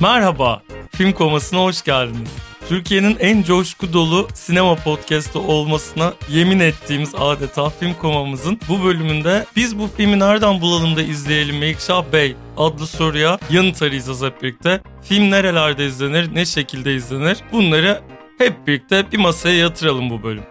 Merhaba, 0.00 0.62
Film 0.96 1.12
Koması'na 1.12 1.60
hoş 1.60 1.82
geldiniz. 1.82 2.30
Türkiye'nin 2.68 3.16
en 3.20 3.42
coşku 3.42 3.92
dolu 3.92 4.28
sinema 4.34 4.74
podcastı 4.74 5.40
olmasına 5.40 6.14
yemin 6.30 6.60
ettiğimiz 6.60 7.14
adeta 7.18 7.70
film 7.70 7.94
komamızın 7.94 8.60
bu 8.68 8.84
bölümünde 8.84 9.46
biz 9.56 9.78
bu 9.78 9.88
filmi 9.96 10.18
nereden 10.18 10.60
bulalım 10.60 10.96
da 10.96 11.02
izleyelim 11.02 11.58
Melikşah 11.58 12.04
Bey 12.12 12.36
adlı 12.56 12.86
soruya 12.86 13.38
yanıt 13.50 13.82
arayacağız 13.82 14.22
hep 14.22 14.42
birlikte. 14.42 14.80
Film 15.02 15.30
nerelerde 15.30 15.86
izlenir, 15.86 16.34
ne 16.34 16.46
şekilde 16.46 16.94
izlenir 16.94 17.38
bunları 17.52 18.00
hep 18.38 18.66
birlikte 18.66 19.12
bir 19.12 19.18
masaya 19.18 19.58
yatıralım 19.58 20.10
bu 20.10 20.22
bölüm. 20.22 20.44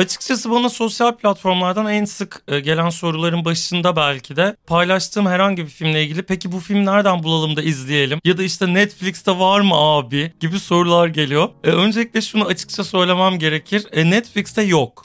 Açıkçası 0.00 0.50
bana 0.50 0.68
sosyal 0.68 1.16
platformlardan 1.16 1.86
en 1.86 2.04
sık 2.04 2.42
e, 2.48 2.60
gelen 2.60 2.88
soruların 2.90 3.44
başında 3.44 3.96
belki 3.96 4.36
de 4.36 4.56
paylaştığım 4.66 5.26
herhangi 5.26 5.64
bir 5.64 5.70
filmle 5.70 6.04
ilgili 6.04 6.22
peki 6.22 6.52
bu 6.52 6.60
film 6.60 6.86
nereden 6.86 7.22
bulalım 7.22 7.56
da 7.56 7.62
izleyelim 7.62 8.20
ya 8.24 8.38
da 8.38 8.42
işte 8.42 8.74
Netflix'te 8.74 9.38
var 9.38 9.60
mı 9.60 9.74
abi 9.74 10.32
gibi 10.40 10.60
sorular 10.60 11.08
geliyor. 11.08 11.48
E, 11.64 11.70
öncelikle 11.70 12.20
şunu 12.20 12.44
açıkça 12.44 12.84
söylemem 12.84 13.38
gerekir. 13.38 13.86
E, 13.92 14.10
Netflix'te 14.10 14.62
yok. 14.62 15.02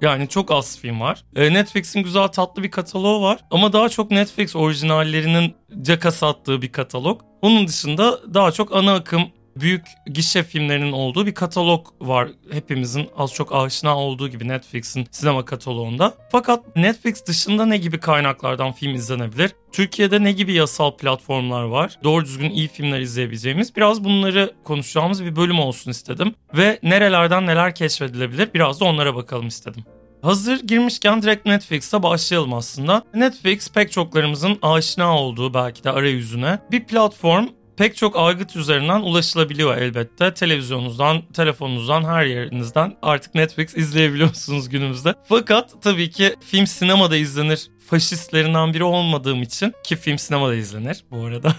Yani 0.00 0.28
çok 0.28 0.50
az 0.50 0.78
film 0.78 1.00
var. 1.00 1.24
E, 1.36 1.52
Netflix'in 1.52 2.02
güzel 2.02 2.28
tatlı 2.28 2.62
bir 2.62 2.70
kataloğu 2.70 3.22
var 3.22 3.38
ama 3.50 3.72
daha 3.72 3.88
çok 3.88 4.10
Netflix 4.10 4.56
orijinallerinin 4.56 5.54
caka 5.82 6.12
sattığı 6.12 6.62
bir 6.62 6.72
katalog. 6.72 7.20
Onun 7.42 7.68
dışında 7.68 8.34
daha 8.34 8.52
çok 8.52 8.76
ana 8.76 8.94
akım 8.94 9.22
büyük 9.56 9.86
gişe 10.06 10.42
filmlerinin 10.42 10.92
olduğu 10.92 11.26
bir 11.26 11.34
katalog 11.34 11.86
var. 12.00 12.28
Hepimizin 12.52 13.08
az 13.16 13.34
çok 13.34 13.54
aşina 13.54 13.98
olduğu 13.98 14.28
gibi 14.28 14.48
Netflix'in 14.48 15.06
sinema 15.10 15.44
kataloğunda. 15.44 16.14
Fakat 16.32 16.76
Netflix 16.76 17.26
dışında 17.26 17.66
ne 17.66 17.76
gibi 17.76 18.00
kaynaklardan 18.00 18.72
film 18.72 18.94
izlenebilir? 18.94 19.50
Türkiye'de 19.72 20.24
ne 20.24 20.32
gibi 20.32 20.52
yasal 20.52 20.96
platformlar 20.96 21.62
var? 21.62 21.98
Doğru 22.04 22.24
düzgün 22.24 22.50
iyi 22.50 22.68
filmler 22.68 23.00
izleyebileceğimiz. 23.00 23.76
Biraz 23.76 24.04
bunları 24.04 24.54
konuşacağımız 24.64 25.24
bir 25.24 25.36
bölüm 25.36 25.60
olsun 25.60 25.90
istedim. 25.90 26.34
Ve 26.56 26.78
nerelerden 26.82 27.46
neler 27.46 27.74
keşfedilebilir 27.74 28.54
biraz 28.54 28.80
da 28.80 28.84
onlara 28.84 29.14
bakalım 29.14 29.48
istedim. 29.48 29.84
Hazır 30.22 30.62
girmişken 30.62 31.22
direkt 31.22 31.46
Netflix'e 31.46 32.02
başlayalım 32.02 32.54
aslında. 32.54 33.02
Netflix 33.14 33.72
pek 33.72 33.92
çoklarımızın 33.92 34.58
aşina 34.62 35.18
olduğu 35.18 35.54
belki 35.54 35.84
de 35.84 35.90
arayüzüne 35.90 36.58
bir 36.70 36.84
platform 36.84 37.46
pek 37.80 37.96
çok 37.96 38.16
aygıt 38.16 38.56
üzerinden 38.56 39.00
ulaşılabiliyor 39.00 39.76
elbette. 39.76 40.34
Televizyonunuzdan, 40.34 41.22
telefonunuzdan, 41.22 42.04
her 42.04 42.24
yerinizden 42.24 42.96
artık 43.02 43.34
Netflix 43.34 43.76
izleyebiliyorsunuz 43.76 44.68
günümüzde. 44.68 45.14
Fakat 45.28 45.82
tabii 45.82 46.10
ki 46.10 46.34
film 46.50 46.66
sinemada 46.66 47.16
izlenir 47.16 47.70
faşistlerinden 47.86 48.74
biri 48.74 48.84
olmadığım 48.84 49.42
için 49.42 49.74
ki 49.84 49.96
film 49.96 50.18
sinemada 50.18 50.54
izlenir 50.54 51.04
bu 51.10 51.24
arada. 51.24 51.54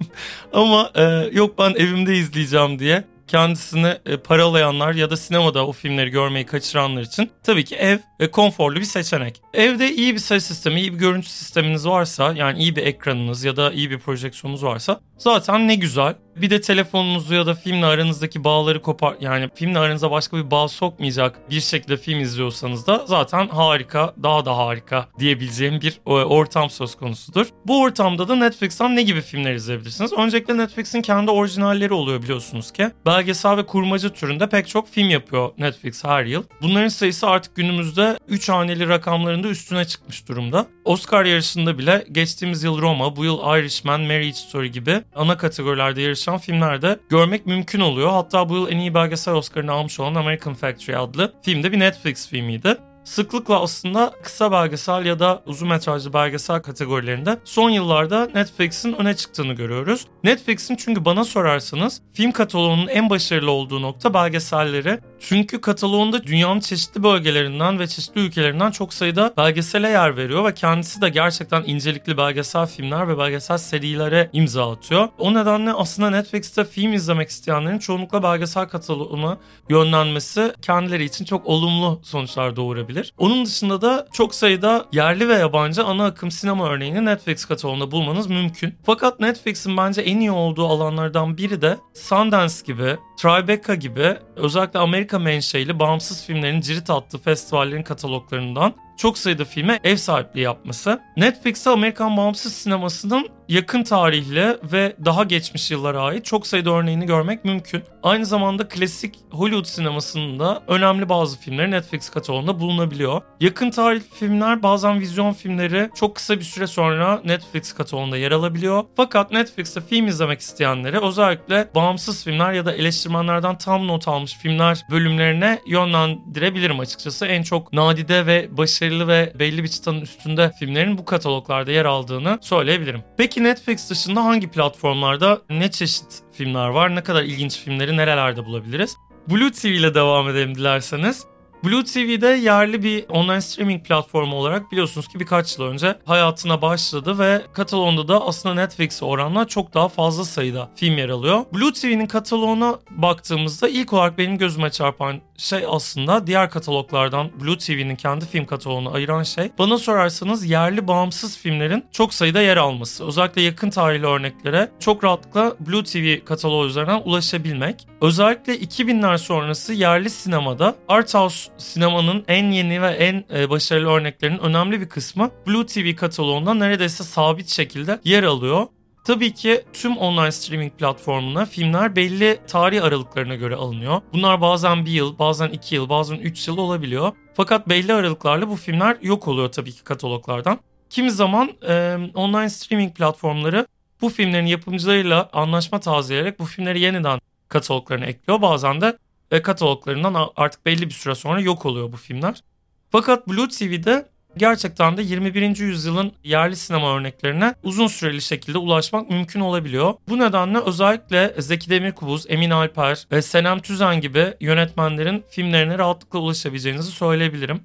Ama 0.52 0.90
e, 0.94 1.02
yok 1.32 1.58
ben 1.58 1.70
evimde 1.70 2.16
izleyeceğim 2.16 2.78
diye 2.78 3.04
kendisini 3.26 3.94
e, 4.06 4.16
paralayanlar 4.16 4.94
ya 4.94 5.10
da 5.10 5.16
sinemada 5.16 5.66
o 5.66 5.72
filmleri 5.72 6.10
görmeyi 6.10 6.46
kaçıranlar 6.46 7.02
için 7.02 7.30
tabii 7.42 7.64
ki 7.64 7.76
ev 7.76 7.98
konforlu 8.32 8.76
bir 8.76 8.84
seçenek. 8.84 9.42
Evde 9.54 9.92
iyi 9.92 10.14
bir 10.14 10.18
ses 10.18 10.44
sistemi, 10.44 10.80
iyi 10.80 10.92
bir 10.92 10.98
görüntü 10.98 11.28
sisteminiz 11.28 11.86
varsa 11.86 12.32
yani 12.32 12.58
iyi 12.58 12.76
bir 12.76 12.82
ekranınız 12.82 13.44
ya 13.44 13.56
da 13.56 13.72
iyi 13.72 13.90
bir 13.90 13.98
projeksiyonunuz 13.98 14.64
varsa 14.64 15.00
zaten 15.18 15.68
ne 15.68 15.74
güzel. 15.74 16.14
Bir 16.36 16.50
de 16.50 16.60
telefonunuzu 16.60 17.34
ya 17.34 17.46
da 17.46 17.54
filmle 17.54 17.86
aranızdaki 17.86 18.44
bağları 18.44 18.82
kopar 18.82 19.16
yani 19.20 19.48
filmle 19.54 19.78
aranıza 19.78 20.10
başka 20.10 20.36
bir 20.36 20.50
bağ 20.50 20.68
sokmayacak 20.68 21.50
bir 21.50 21.60
şekilde 21.60 21.96
film 21.96 22.20
izliyorsanız 22.20 22.86
da 22.86 23.04
zaten 23.06 23.48
harika, 23.48 24.14
daha 24.22 24.44
da 24.44 24.56
harika 24.56 25.08
diyebileceğim 25.18 25.80
bir 25.80 26.00
e, 26.06 26.10
ortam 26.10 26.70
söz 26.70 26.94
konusudur. 26.94 27.46
Bu 27.66 27.80
ortamda 27.80 28.28
da 28.28 28.36
Netflix'ten 28.36 28.96
ne 28.96 29.02
gibi 29.02 29.20
filmler 29.20 29.54
izleyebilirsiniz? 29.54 30.12
Öncelikle 30.12 30.56
Netflix'in 30.56 31.02
kendi 31.02 31.30
orijinalleri 31.30 31.92
oluyor 31.92 32.22
biliyorsunuz 32.22 32.72
ki. 32.72 32.90
Belgesel 33.06 33.56
ve 33.56 33.66
kurmaca 33.66 34.08
türünde 34.08 34.48
pek 34.48 34.68
çok 34.68 34.88
film 34.88 35.10
yapıyor 35.10 35.50
Netflix 35.58 36.04
her 36.04 36.24
yıl. 36.24 36.42
Bunların 36.62 36.88
sayısı 36.88 37.26
artık 37.26 37.56
günümüzde 37.56 38.18
3 38.28 38.48
haneli 38.48 38.88
rakamlarında 38.88 39.48
üstüne 39.48 39.84
çıkmış 39.84 40.28
durumda. 40.28 40.66
Oscar 40.84 41.24
yarışında 41.24 41.78
bile 41.78 42.04
geçtiğimiz 42.12 42.62
yıl 42.62 42.78
Roma, 42.78 43.16
bu 43.16 43.24
yıl 43.24 43.38
Irishman, 43.58 44.00
Marriage 44.00 44.32
Story 44.32 44.70
gibi 44.70 45.02
ana 45.14 45.36
kategorilerde 45.36 46.02
yarışan 46.02 46.38
filmlerde 46.38 46.98
görmek 47.08 47.46
mümkün 47.46 47.80
oluyor. 47.80 48.10
Hatta 48.10 48.48
bu 48.48 48.54
yıl 48.54 48.68
en 48.70 48.78
iyi 48.78 48.94
belgesel 48.94 49.34
Oscar'ını 49.34 49.72
almış 49.72 50.00
olan 50.00 50.14
American 50.14 50.54
Factory 50.54 50.96
adlı 50.96 51.32
film 51.42 51.62
de 51.62 51.72
bir 51.72 51.78
Netflix 51.80 52.28
filmiydi 52.28 52.76
sıklıkla 53.06 53.60
aslında 53.60 54.12
kısa 54.22 54.52
belgesel 54.52 55.06
ya 55.06 55.18
da 55.18 55.42
uzun 55.46 55.68
metrajlı 55.68 56.12
belgesel 56.12 56.62
kategorilerinde 56.62 57.38
son 57.44 57.70
yıllarda 57.70 58.28
Netflix'in 58.34 58.92
öne 58.92 59.16
çıktığını 59.16 59.52
görüyoruz. 59.52 60.06
Netflix'in 60.24 60.76
çünkü 60.76 61.04
bana 61.04 61.24
sorarsanız 61.24 62.00
film 62.12 62.32
kataloğunun 62.32 62.86
en 62.86 63.10
başarılı 63.10 63.50
olduğu 63.50 63.82
nokta 63.82 64.14
belgeselleri. 64.14 65.00
Çünkü 65.20 65.60
kataloğunda 65.60 66.24
dünyanın 66.24 66.60
çeşitli 66.60 67.02
bölgelerinden 67.02 67.78
ve 67.78 67.86
çeşitli 67.86 68.20
ülkelerinden 68.20 68.70
çok 68.70 68.94
sayıda 68.94 69.34
belgesele 69.36 69.88
yer 69.88 70.16
veriyor 70.16 70.44
ve 70.44 70.54
kendisi 70.54 71.00
de 71.00 71.08
gerçekten 71.08 71.62
incelikli 71.66 72.16
belgesel 72.16 72.66
filmler 72.66 73.08
ve 73.08 73.18
belgesel 73.18 73.58
serilere 73.58 74.30
imza 74.32 74.72
atıyor. 74.72 75.08
O 75.18 75.34
nedenle 75.34 75.72
aslında 75.72 76.10
Netflix'te 76.10 76.64
film 76.64 76.92
izlemek 76.92 77.28
isteyenlerin 77.28 77.78
çoğunlukla 77.78 78.22
belgesel 78.22 78.68
kataloğuna 78.68 79.38
yönlenmesi 79.70 80.52
kendileri 80.62 81.04
için 81.04 81.24
çok 81.24 81.46
olumlu 81.46 82.00
sonuçlar 82.02 82.56
doğurabilir 82.56 82.95
olabilir. 82.96 83.14
Onun 83.18 83.44
dışında 83.44 83.82
da 83.82 84.06
çok 84.12 84.34
sayıda 84.34 84.86
yerli 84.92 85.28
ve 85.28 85.34
yabancı 85.34 85.84
ana 85.84 86.04
akım 86.04 86.30
sinema 86.30 86.68
örneğini 86.68 87.04
Netflix 87.04 87.44
kataloğunda 87.44 87.90
bulmanız 87.90 88.26
mümkün. 88.26 88.74
Fakat 88.86 89.20
Netflix'in 89.20 89.76
bence 89.76 90.00
en 90.00 90.20
iyi 90.20 90.30
olduğu 90.30 90.66
alanlardan 90.66 91.36
biri 91.36 91.62
de 91.62 91.78
Sundance 91.94 92.54
gibi, 92.64 92.96
Tribeca 93.18 93.74
gibi 93.74 94.16
özellikle 94.36 94.78
Amerika 94.78 95.18
menşeili 95.18 95.78
bağımsız 95.78 96.24
filmlerin 96.26 96.60
cirit 96.60 96.90
attığı 96.90 97.18
festivallerin 97.18 97.82
kataloglarından 97.82 98.74
çok 98.96 99.18
sayıda 99.18 99.44
filme 99.44 99.80
ev 99.84 99.96
sahipliği 99.96 100.40
yapması. 100.40 101.00
Netflix'te 101.16 101.70
Amerikan 101.70 102.16
bağımsız 102.16 102.52
sinemasının 102.52 103.28
yakın 103.48 103.82
tarihli 103.82 104.58
ve 104.72 104.96
daha 105.04 105.24
geçmiş 105.24 105.70
yıllara 105.70 106.00
ait 106.02 106.24
çok 106.24 106.46
sayıda 106.46 106.70
örneğini 106.70 107.06
görmek 107.06 107.44
mümkün. 107.44 107.82
Aynı 108.02 108.26
zamanda 108.26 108.68
klasik 108.68 109.14
Hollywood 109.30 109.64
sinemasının 109.64 110.38
da 110.38 110.62
önemli 110.68 111.08
bazı 111.08 111.38
filmleri 111.38 111.70
Netflix 111.70 112.10
kataloğunda 112.10 112.60
bulunabiliyor. 112.60 113.22
Yakın 113.40 113.70
tarih 113.70 114.00
filmler 114.14 114.62
bazen 114.62 115.00
vizyon 115.00 115.32
filmleri 115.32 115.90
çok 115.94 116.14
kısa 116.16 116.38
bir 116.38 116.44
süre 116.44 116.66
sonra 116.66 117.20
Netflix 117.24 117.72
kataloğunda 117.72 118.16
yer 118.16 118.32
alabiliyor. 118.32 118.84
Fakat 118.96 119.32
Netflix'te 119.32 119.80
film 119.80 120.06
izlemek 120.06 120.40
isteyenleri 120.40 121.00
özellikle 121.00 121.68
bağımsız 121.74 122.24
filmler 122.24 122.52
ya 122.52 122.66
da 122.66 122.72
eleştirmenlerden 122.72 123.58
tam 123.58 123.88
not 123.88 124.08
almış 124.08 124.34
filmler 124.34 124.82
bölümlerine 124.90 125.58
yönlendirebilirim 125.66 126.80
açıkçası. 126.80 127.26
En 127.26 127.42
çok 127.42 127.72
nadide 127.72 128.26
ve 128.26 128.48
başarılı 128.86 129.08
ve 129.08 129.32
belli 129.38 129.62
bir 129.62 129.68
çıtanın 129.68 130.00
üstünde 130.00 130.52
filmlerin 130.58 130.98
bu 130.98 131.04
kataloglarda 131.04 131.70
yer 131.70 131.84
aldığını 131.84 132.38
söyleyebilirim. 132.40 133.02
Peki 133.16 133.44
Netflix 133.44 133.90
dışında 133.90 134.24
hangi 134.24 134.50
platformlarda 134.50 135.42
ne 135.50 135.70
çeşit 135.70 136.22
filmler 136.32 136.68
var? 136.68 136.96
Ne 136.96 137.02
kadar 137.02 137.22
ilginç 137.22 137.58
filmleri 137.58 137.96
nerelerde 137.96 138.44
bulabiliriz? 138.44 138.96
Blue 139.28 139.52
TV 139.52 139.66
ile 139.66 139.94
devam 139.94 140.28
edelim 140.28 140.54
dilerseniz. 140.54 141.26
Blue 141.64 141.84
TV'de 141.84 142.26
yerli 142.26 142.82
bir 142.82 143.08
online 143.08 143.40
streaming 143.40 143.86
platformu 143.86 144.36
olarak 144.36 144.72
biliyorsunuz 144.72 145.08
ki 145.08 145.20
birkaç 145.20 145.58
yıl 145.58 145.66
önce 145.66 145.98
hayatına 146.04 146.62
başladı 146.62 147.18
ve 147.18 147.42
kataloğunda 147.52 148.08
da 148.08 148.26
aslında 148.26 148.54
Netflix'e 148.54 149.04
oranla 149.04 149.46
çok 149.46 149.74
daha 149.74 149.88
fazla 149.88 150.24
sayıda 150.24 150.70
film 150.74 150.98
yer 150.98 151.08
alıyor. 151.08 151.44
Blue 151.54 151.72
TV'nin 151.72 152.06
kataloğuna 152.06 152.78
baktığımızda 152.90 153.68
ilk 153.68 153.92
olarak 153.92 154.18
benim 154.18 154.38
gözüme 154.38 154.70
çarpan 154.70 155.20
şey 155.36 155.64
aslında 155.68 156.26
diğer 156.26 156.50
kataloglardan 156.50 157.30
Blue 157.40 157.58
TV'nin 157.58 157.96
kendi 157.96 158.26
film 158.26 158.46
kataloğunu 158.46 158.94
ayıran 158.94 159.22
şey 159.22 159.50
bana 159.58 159.78
sorarsanız 159.78 160.50
yerli 160.50 160.88
bağımsız 160.88 161.38
filmlerin 161.38 161.84
çok 161.92 162.14
sayıda 162.14 162.40
yer 162.40 162.56
alması. 162.56 163.06
Özellikle 163.06 163.42
yakın 163.42 163.70
tarihli 163.70 164.06
örneklere 164.06 164.70
çok 164.80 165.04
rahatlıkla 165.04 165.54
Blue 165.60 165.84
TV 165.84 166.24
kataloğu 166.24 166.66
üzerinden 166.66 167.02
ulaşabilmek. 167.04 167.86
Özellikle 168.00 168.56
2000'ler 168.56 169.18
sonrası 169.18 169.72
yerli 169.72 170.10
sinemada 170.10 170.74
Art 170.88 171.14
House 171.14 171.50
sinemanın 171.58 172.24
en 172.28 172.50
yeni 172.50 172.82
ve 172.82 172.88
en 172.88 173.24
e, 173.34 173.50
başarılı 173.50 173.90
örneklerinin 173.90 174.38
önemli 174.38 174.80
bir 174.80 174.88
kısmı 174.88 175.30
Blue 175.46 175.66
TV 175.66 175.96
kataloğunda 175.96 176.54
neredeyse 176.54 177.04
sabit 177.04 177.48
şekilde 177.48 178.00
yer 178.04 178.22
alıyor. 178.22 178.66
Tabii 179.04 179.34
ki 179.34 179.64
tüm 179.72 179.96
online 179.96 180.32
streaming 180.32 180.72
platformuna 180.72 181.46
filmler 181.46 181.96
belli 181.96 182.38
tarih 182.46 182.84
aralıklarına 182.84 183.34
göre 183.34 183.54
alınıyor. 183.54 184.00
Bunlar 184.12 184.40
bazen 184.40 184.86
bir 184.86 184.90
yıl, 184.90 185.18
bazen 185.18 185.48
iki 185.48 185.74
yıl, 185.74 185.88
bazen 185.88 186.16
üç 186.16 186.48
yıl 186.48 186.58
olabiliyor. 186.58 187.12
Fakat 187.34 187.68
belli 187.68 187.94
aralıklarla 187.94 188.48
bu 188.48 188.56
filmler 188.56 188.96
yok 189.02 189.28
oluyor 189.28 189.52
tabii 189.52 189.72
ki 189.72 189.84
kataloglardan. 189.84 190.58
Kimi 190.90 191.10
zaman 191.10 191.50
e, 191.68 191.98
online 192.14 192.50
streaming 192.50 192.96
platformları 192.96 193.66
bu 194.00 194.08
filmlerin 194.08 194.46
yapımcılarıyla 194.46 195.30
anlaşma 195.32 195.80
tazeleyerek 195.80 196.38
bu 196.38 196.44
filmleri 196.44 196.80
yeniden 196.80 197.20
kataloglarına 197.48 198.04
ekliyor. 198.04 198.42
Bazen 198.42 198.80
de 198.80 198.98
e, 199.30 199.42
kataloglarından 199.42 200.28
artık 200.36 200.66
belli 200.66 200.86
bir 200.86 200.94
süre 200.94 201.14
sonra 201.14 201.40
yok 201.40 201.66
oluyor 201.66 201.92
bu 201.92 201.96
filmler. 201.96 202.42
Fakat 202.90 203.28
Blue 203.28 203.48
TV'de 203.48 204.06
gerçekten 204.36 204.96
de 204.96 205.02
21. 205.02 205.56
yüzyılın 205.56 206.12
yerli 206.24 206.56
sinema 206.56 206.96
örneklerine 206.96 207.54
uzun 207.62 207.86
süreli 207.86 208.22
şekilde 208.22 208.58
ulaşmak 208.58 209.10
mümkün 209.10 209.40
olabiliyor. 209.40 209.94
Bu 210.08 210.18
nedenle 210.18 210.58
özellikle 210.58 211.34
Zeki 211.38 211.70
Demirkubuz, 211.70 212.24
Emin 212.28 212.50
Alper 212.50 213.06
ve 213.12 213.22
Senem 213.22 213.58
Tüzen 213.60 214.00
gibi 214.00 214.34
yönetmenlerin 214.40 215.24
filmlerine 215.30 215.78
rahatlıkla 215.78 216.18
ulaşabileceğinizi 216.18 216.90
söyleyebilirim. 216.90 217.60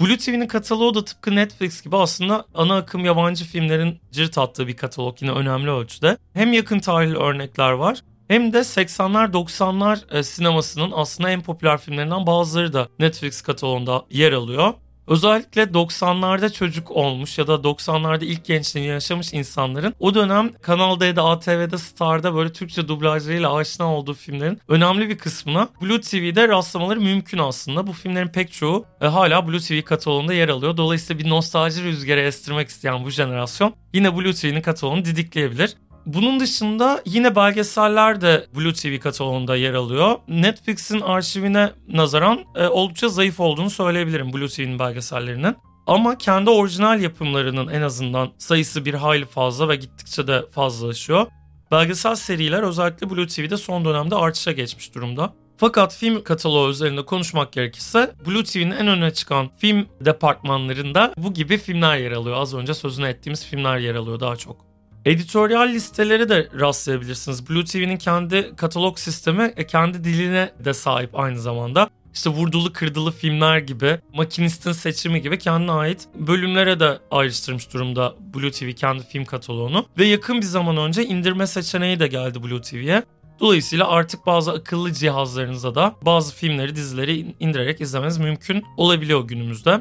Blue 0.00 0.18
TV'nin 0.18 0.46
kataloğu 0.46 0.94
da 0.94 1.04
tıpkı 1.04 1.36
Netflix 1.36 1.82
gibi 1.82 1.96
aslında 1.96 2.44
ana 2.54 2.76
akım 2.76 3.04
yabancı 3.04 3.44
filmlerin 3.44 4.00
cırt 4.12 4.38
attığı 4.38 4.66
bir 4.66 4.76
katalog 4.76 5.22
yine 5.22 5.32
önemli 5.32 5.70
ölçüde. 5.70 6.16
Hem 6.32 6.52
yakın 6.52 6.78
tarihli 6.78 7.16
örnekler 7.16 7.70
var 7.72 8.00
hem 8.28 8.52
de 8.52 8.58
80'ler 8.58 9.32
90'lar 9.32 10.18
e, 10.18 10.22
sinemasının 10.22 10.92
aslında 10.94 11.30
en 11.30 11.42
popüler 11.42 11.78
filmlerinden 11.78 12.26
bazıları 12.26 12.72
da 12.72 12.88
Netflix 12.98 13.42
kataloğunda 13.42 14.04
yer 14.10 14.32
alıyor. 14.32 14.74
Özellikle 15.06 15.62
90'larda 15.62 16.52
çocuk 16.52 16.90
olmuş 16.90 17.38
ya 17.38 17.46
da 17.46 17.54
90'larda 17.54 18.24
ilk 18.24 18.44
gençliğini 18.44 18.88
yaşamış 18.88 19.32
insanların 19.32 19.94
o 19.98 20.14
dönem 20.14 20.52
Kanal 20.62 21.00
D'de, 21.00 21.20
ATV'de, 21.20 21.78
Star'da 21.78 22.34
böyle 22.34 22.52
Türkçe 22.52 22.88
dublajlarıyla 22.88 23.54
aşina 23.54 23.94
olduğu 23.94 24.14
filmlerin 24.14 24.60
önemli 24.68 25.08
bir 25.08 25.18
kısmına 25.18 25.68
Blue 25.82 26.00
TV'de 26.00 26.48
rastlamaları 26.48 27.00
mümkün 27.00 27.38
aslında. 27.38 27.86
Bu 27.86 27.92
filmlerin 27.92 28.28
pek 28.28 28.52
çoğu 28.52 28.84
e, 29.00 29.06
hala 29.06 29.48
Blue 29.48 29.60
TV 29.60 29.82
kataloğunda 29.82 30.34
yer 30.34 30.48
alıyor. 30.48 30.76
Dolayısıyla 30.76 31.24
bir 31.24 31.30
nostalji 31.30 31.84
rüzgarı 31.84 32.20
estirmek 32.20 32.68
isteyen 32.68 33.04
bu 33.04 33.10
jenerasyon 33.10 33.74
yine 33.92 34.16
Blue 34.16 34.34
TV'nin 34.34 34.62
kataloğunu 34.62 35.04
didikleyebilir. 35.04 35.76
Bunun 36.06 36.40
dışında 36.40 37.02
yine 37.06 37.36
belgeseller 37.36 38.20
de 38.20 38.46
Blue 38.56 38.72
TV 38.72 38.98
kataloğunda 38.98 39.56
yer 39.56 39.74
alıyor. 39.74 40.16
Netflix'in 40.28 41.00
arşivine 41.00 41.70
nazaran 41.88 42.44
e, 42.54 42.66
oldukça 42.66 43.08
zayıf 43.08 43.40
olduğunu 43.40 43.70
söyleyebilirim 43.70 44.32
Blue 44.32 44.48
TV'nin 44.48 44.78
belgesellerinin. 44.78 45.56
Ama 45.86 46.18
kendi 46.18 46.50
orijinal 46.50 47.00
yapımlarının 47.00 47.68
en 47.68 47.82
azından 47.82 48.30
sayısı 48.38 48.84
bir 48.84 48.94
hayli 48.94 49.26
fazla 49.26 49.68
ve 49.68 49.76
gittikçe 49.76 50.26
de 50.26 50.44
fazlalaşıyor. 50.50 51.26
Belgesel 51.70 52.14
seriler 52.14 52.62
özellikle 52.62 53.10
Blue 53.10 53.26
TV'de 53.26 53.56
son 53.56 53.84
dönemde 53.84 54.14
artışa 54.14 54.52
geçmiş 54.52 54.94
durumda. 54.94 55.32
Fakat 55.56 55.94
film 55.94 56.24
kataloğu 56.24 56.70
üzerinde 56.70 57.04
konuşmak 57.04 57.52
gerekirse 57.52 58.10
Blue 58.26 58.44
TV'nin 58.44 58.70
en 58.70 58.86
öne 58.88 59.10
çıkan 59.10 59.50
film 59.58 59.86
departmanlarında 60.00 61.14
bu 61.16 61.34
gibi 61.34 61.58
filmler 61.58 61.96
yer 61.96 62.12
alıyor. 62.12 62.36
Az 62.36 62.54
önce 62.54 62.74
sözünü 62.74 63.06
ettiğimiz 63.06 63.46
filmler 63.46 63.78
yer 63.78 63.94
alıyor 63.94 64.20
daha 64.20 64.36
çok. 64.36 64.73
Editoryal 65.04 65.68
listeleri 65.68 66.28
de 66.28 66.48
rastlayabilirsiniz. 66.60 67.48
Blue 67.50 67.64
TV'nin 67.64 67.96
kendi 67.96 68.56
katalog 68.56 68.98
sistemi 68.98 69.52
e, 69.56 69.66
kendi 69.66 70.04
diline 70.04 70.50
de 70.64 70.74
sahip 70.74 71.18
aynı 71.18 71.40
zamanda. 71.40 71.90
İşte 72.14 72.30
vurdulu 72.30 72.72
kırdılı 72.72 73.12
filmler 73.12 73.58
gibi, 73.58 73.98
makinistin 74.14 74.72
seçimi 74.72 75.22
gibi 75.22 75.38
kendine 75.38 75.72
ait 75.72 76.08
bölümlere 76.14 76.80
de 76.80 76.98
ayrıştırmış 77.10 77.72
durumda 77.74 78.14
Blue 78.34 78.50
TV 78.50 78.72
kendi 78.72 79.06
film 79.06 79.24
kataloğunu. 79.24 79.86
Ve 79.98 80.04
yakın 80.04 80.36
bir 80.36 80.46
zaman 80.46 80.76
önce 80.76 81.04
indirme 81.04 81.46
seçeneği 81.46 82.00
de 82.00 82.06
geldi 82.06 82.42
Blue 82.42 82.60
TV'ye. 82.60 83.02
Dolayısıyla 83.40 83.88
artık 83.88 84.26
bazı 84.26 84.52
akıllı 84.52 84.92
cihazlarınıza 84.92 85.74
da 85.74 85.94
bazı 86.02 86.34
filmleri, 86.34 86.76
dizileri 86.76 87.34
indirerek 87.40 87.80
izlemeniz 87.80 88.18
mümkün 88.18 88.64
olabiliyor 88.76 89.28
günümüzde. 89.28 89.80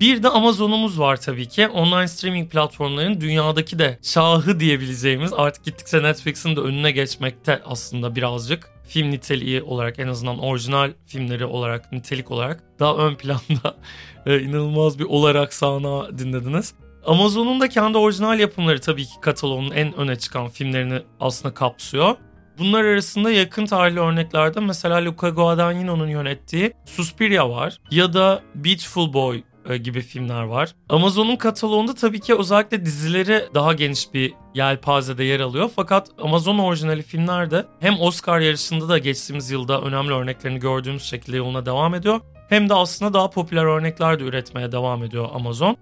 Bir 0.00 0.22
de 0.22 0.28
Amazon'umuz 0.28 0.98
var 0.98 1.16
tabii 1.20 1.48
ki. 1.48 1.68
Online 1.68 2.08
streaming 2.08 2.52
platformlarının 2.52 3.20
dünyadaki 3.20 3.78
de 3.78 3.98
şahı 4.02 4.60
diyebileceğimiz 4.60 5.32
artık 5.32 5.64
gittikçe 5.64 6.02
Netflix'in 6.02 6.56
de 6.56 6.60
önüne 6.60 6.90
geçmekte 6.90 7.62
aslında 7.64 8.16
birazcık. 8.16 8.70
Film 8.88 9.10
niteliği 9.10 9.62
olarak 9.62 9.98
en 9.98 10.08
azından 10.08 10.38
orijinal 10.38 10.92
filmleri 11.06 11.44
olarak 11.44 11.92
nitelik 11.92 12.30
olarak 12.30 12.62
daha 12.80 12.96
ön 12.96 13.14
planda 13.14 13.76
e, 14.26 14.40
inanılmaz 14.40 14.98
bir 14.98 15.04
olarak 15.04 15.54
sahna 15.54 16.18
dinlediniz. 16.18 16.74
Amazon'un 17.06 17.60
da 17.60 17.68
kendi 17.68 17.98
orijinal 17.98 18.40
yapımları 18.40 18.80
tabii 18.80 19.04
ki 19.04 19.20
kataloğunun 19.20 19.70
en 19.70 19.96
öne 19.96 20.16
çıkan 20.18 20.48
filmlerini 20.48 21.02
aslında 21.20 21.54
kapsıyor. 21.54 22.16
Bunlar 22.58 22.84
arasında 22.84 23.30
yakın 23.30 23.66
tarihli 23.66 24.00
örneklerde 24.00 24.60
mesela 24.60 25.04
Luca 25.04 25.28
Guadagnino'nun 25.28 26.08
yönettiği 26.08 26.72
Suspiria 26.84 27.50
var 27.50 27.78
ya 27.90 28.12
da 28.12 28.42
Beautiful 28.54 29.12
Boy 29.12 29.42
gibi 29.82 30.00
filmler 30.00 30.42
var. 30.42 30.74
Amazon'un 30.88 31.36
kataloğunda 31.36 31.94
tabii 31.94 32.20
ki 32.20 32.34
özellikle 32.38 32.84
dizileri 32.84 33.48
daha 33.54 33.72
geniş 33.72 34.14
bir 34.14 34.34
yelpazede 34.54 35.24
yer 35.24 35.40
alıyor. 35.40 35.70
Fakat 35.76 36.08
Amazon 36.22 36.58
orijinali 36.58 37.02
filmler 37.02 37.50
de 37.50 37.66
hem 37.80 38.00
Oscar 38.00 38.40
yarışında 38.40 38.88
da 38.88 38.98
geçtiğimiz 38.98 39.50
yılda 39.50 39.80
önemli 39.80 40.12
örneklerini 40.12 40.58
gördüğümüz 40.58 41.02
şekilde 41.02 41.36
yoluna 41.36 41.66
devam 41.66 41.94
ediyor. 41.94 42.20
Hem 42.48 42.68
de 42.68 42.74
aslında 42.74 43.14
daha 43.14 43.30
popüler 43.30 43.64
örnekler 43.64 44.20
de 44.20 44.24
üretmeye 44.24 44.72
devam 44.72 45.02
ediyor 45.02 45.28
Amazon. 45.34 45.76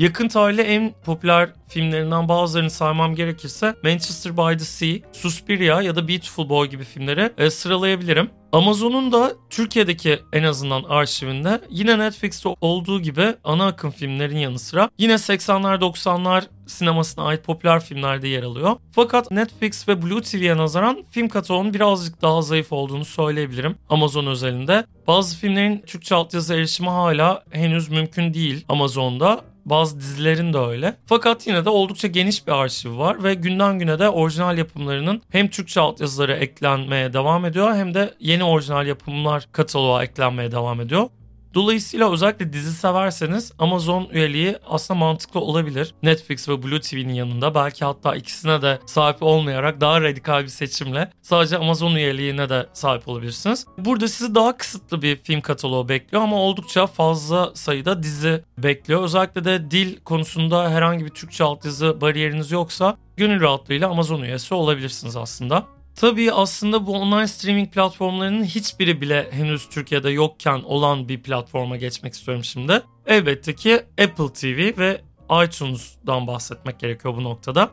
Yakın 0.00 0.28
tarihli 0.28 0.62
en 0.62 0.92
popüler 1.04 1.50
filmlerinden 1.68 2.28
bazılarını 2.28 2.70
saymam 2.70 3.14
gerekirse 3.14 3.74
Manchester 3.84 4.36
by 4.36 4.58
the 4.58 4.64
Sea, 4.64 4.98
Suspiria 5.12 5.82
ya 5.82 5.96
da 5.96 6.08
Beautiful 6.08 6.48
Boy 6.48 6.68
gibi 6.68 6.84
filmleri 6.84 7.32
e, 7.38 7.50
sıralayabilirim. 7.50 8.30
Amazon'un 8.52 9.12
da 9.12 9.32
Türkiye'deki 9.50 10.18
en 10.32 10.42
azından 10.42 10.82
arşivinde 10.82 11.60
yine 11.70 11.98
Netflix'te 11.98 12.48
olduğu 12.60 13.00
gibi 13.00 13.34
ana 13.44 13.66
akım 13.66 13.90
filmlerin 13.90 14.38
yanı 14.38 14.58
sıra 14.58 14.90
yine 14.98 15.12
80'ler 15.12 15.80
90'lar 15.80 16.42
sinemasına 16.66 17.24
ait 17.24 17.44
popüler 17.44 17.80
filmlerde 17.80 18.28
yer 18.28 18.42
alıyor. 18.42 18.76
Fakat 18.92 19.30
Netflix 19.30 19.88
ve 19.88 20.02
Blue 20.02 20.22
TV'ye 20.22 20.56
nazaran 20.56 21.04
film 21.10 21.28
kataloğunun 21.28 21.74
birazcık 21.74 22.22
daha 22.22 22.42
zayıf 22.42 22.72
olduğunu 22.72 23.04
söyleyebilirim 23.04 23.76
Amazon 23.88 24.26
özelinde. 24.26 24.84
Bazı 25.06 25.36
filmlerin 25.36 25.82
Türkçe 25.86 26.14
altyazı 26.14 26.54
erişimi 26.54 26.88
hala 26.88 27.44
henüz 27.50 27.88
mümkün 27.88 28.34
değil 28.34 28.64
Amazon'da 28.68 29.50
bazı 29.64 30.00
dizilerin 30.00 30.52
de 30.52 30.58
öyle. 30.58 30.96
Fakat 31.06 31.46
yine 31.46 31.64
de 31.64 31.70
oldukça 31.70 32.08
geniş 32.08 32.46
bir 32.46 32.52
arşiv 32.52 32.98
var 32.98 33.24
ve 33.24 33.34
günden 33.34 33.78
güne 33.78 33.98
de 33.98 34.08
orijinal 34.08 34.58
yapımlarının 34.58 35.22
hem 35.30 35.48
Türkçe 35.48 35.80
altyazıları 35.80 36.32
eklenmeye 36.32 37.12
devam 37.12 37.44
ediyor 37.44 37.74
hem 37.74 37.94
de 37.94 38.14
yeni 38.20 38.44
orijinal 38.44 38.86
yapımlar 38.86 39.48
kataloğa 39.52 40.04
eklenmeye 40.04 40.52
devam 40.52 40.80
ediyor. 40.80 41.08
Dolayısıyla 41.54 42.12
özellikle 42.12 42.52
dizi 42.52 42.72
severseniz 42.72 43.52
Amazon 43.58 44.08
üyeliği 44.12 44.56
aslında 44.66 45.00
mantıklı 45.00 45.40
olabilir. 45.40 45.94
Netflix 46.02 46.48
ve 46.48 46.62
Blue 46.62 46.80
TV'nin 46.80 47.14
yanında 47.14 47.54
belki 47.54 47.84
hatta 47.84 48.16
ikisine 48.16 48.62
de 48.62 48.78
sahip 48.86 49.22
olmayarak 49.22 49.80
daha 49.80 50.00
radikal 50.00 50.42
bir 50.42 50.48
seçimle 50.48 51.12
sadece 51.22 51.58
Amazon 51.58 51.94
üyeliğine 51.94 52.48
de 52.48 52.66
sahip 52.72 53.08
olabilirsiniz. 53.08 53.66
Burada 53.78 54.08
sizi 54.08 54.34
daha 54.34 54.56
kısıtlı 54.56 55.02
bir 55.02 55.16
film 55.16 55.40
kataloğu 55.40 55.88
bekliyor 55.88 56.22
ama 56.22 56.36
oldukça 56.36 56.86
fazla 56.86 57.50
sayıda 57.54 58.02
dizi 58.02 58.44
bekliyor. 58.58 59.02
Özellikle 59.02 59.44
de 59.44 59.70
dil 59.70 60.00
konusunda 60.00 60.70
herhangi 60.70 61.04
bir 61.04 61.10
Türkçe 61.10 61.44
altyazı 61.44 62.00
bariyeriniz 62.00 62.50
yoksa 62.50 62.96
gönül 63.16 63.40
rahatlığıyla 63.40 63.88
Amazon 63.88 64.22
üyesi 64.22 64.54
olabilirsiniz 64.54 65.16
aslında. 65.16 65.79
Tabii 65.94 66.32
aslında 66.32 66.86
bu 66.86 66.92
online 66.98 67.28
streaming 67.28 67.72
platformlarının 67.72 68.44
hiçbiri 68.44 69.00
bile 69.00 69.28
henüz 69.32 69.68
Türkiye'de 69.68 70.10
yokken 70.10 70.62
olan 70.62 71.08
bir 71.08 71.22
platforma 71.22 71.76
geçmek 71.76 72.14
istiyorum 72.14 72.44
şimdi. 72.44 72.82
Elbette 73.06 73.54
ki 73.54 73.82
Apple 74.02 74.32
TV 74.32 74.78
ve 74.78 75.00
iTunes'dan 75.44 76.26
bahsetmek 76.26 76.80
gerekiyor 76.80 77.16
bu 77.16 77.24
noktada. 77.24 77.70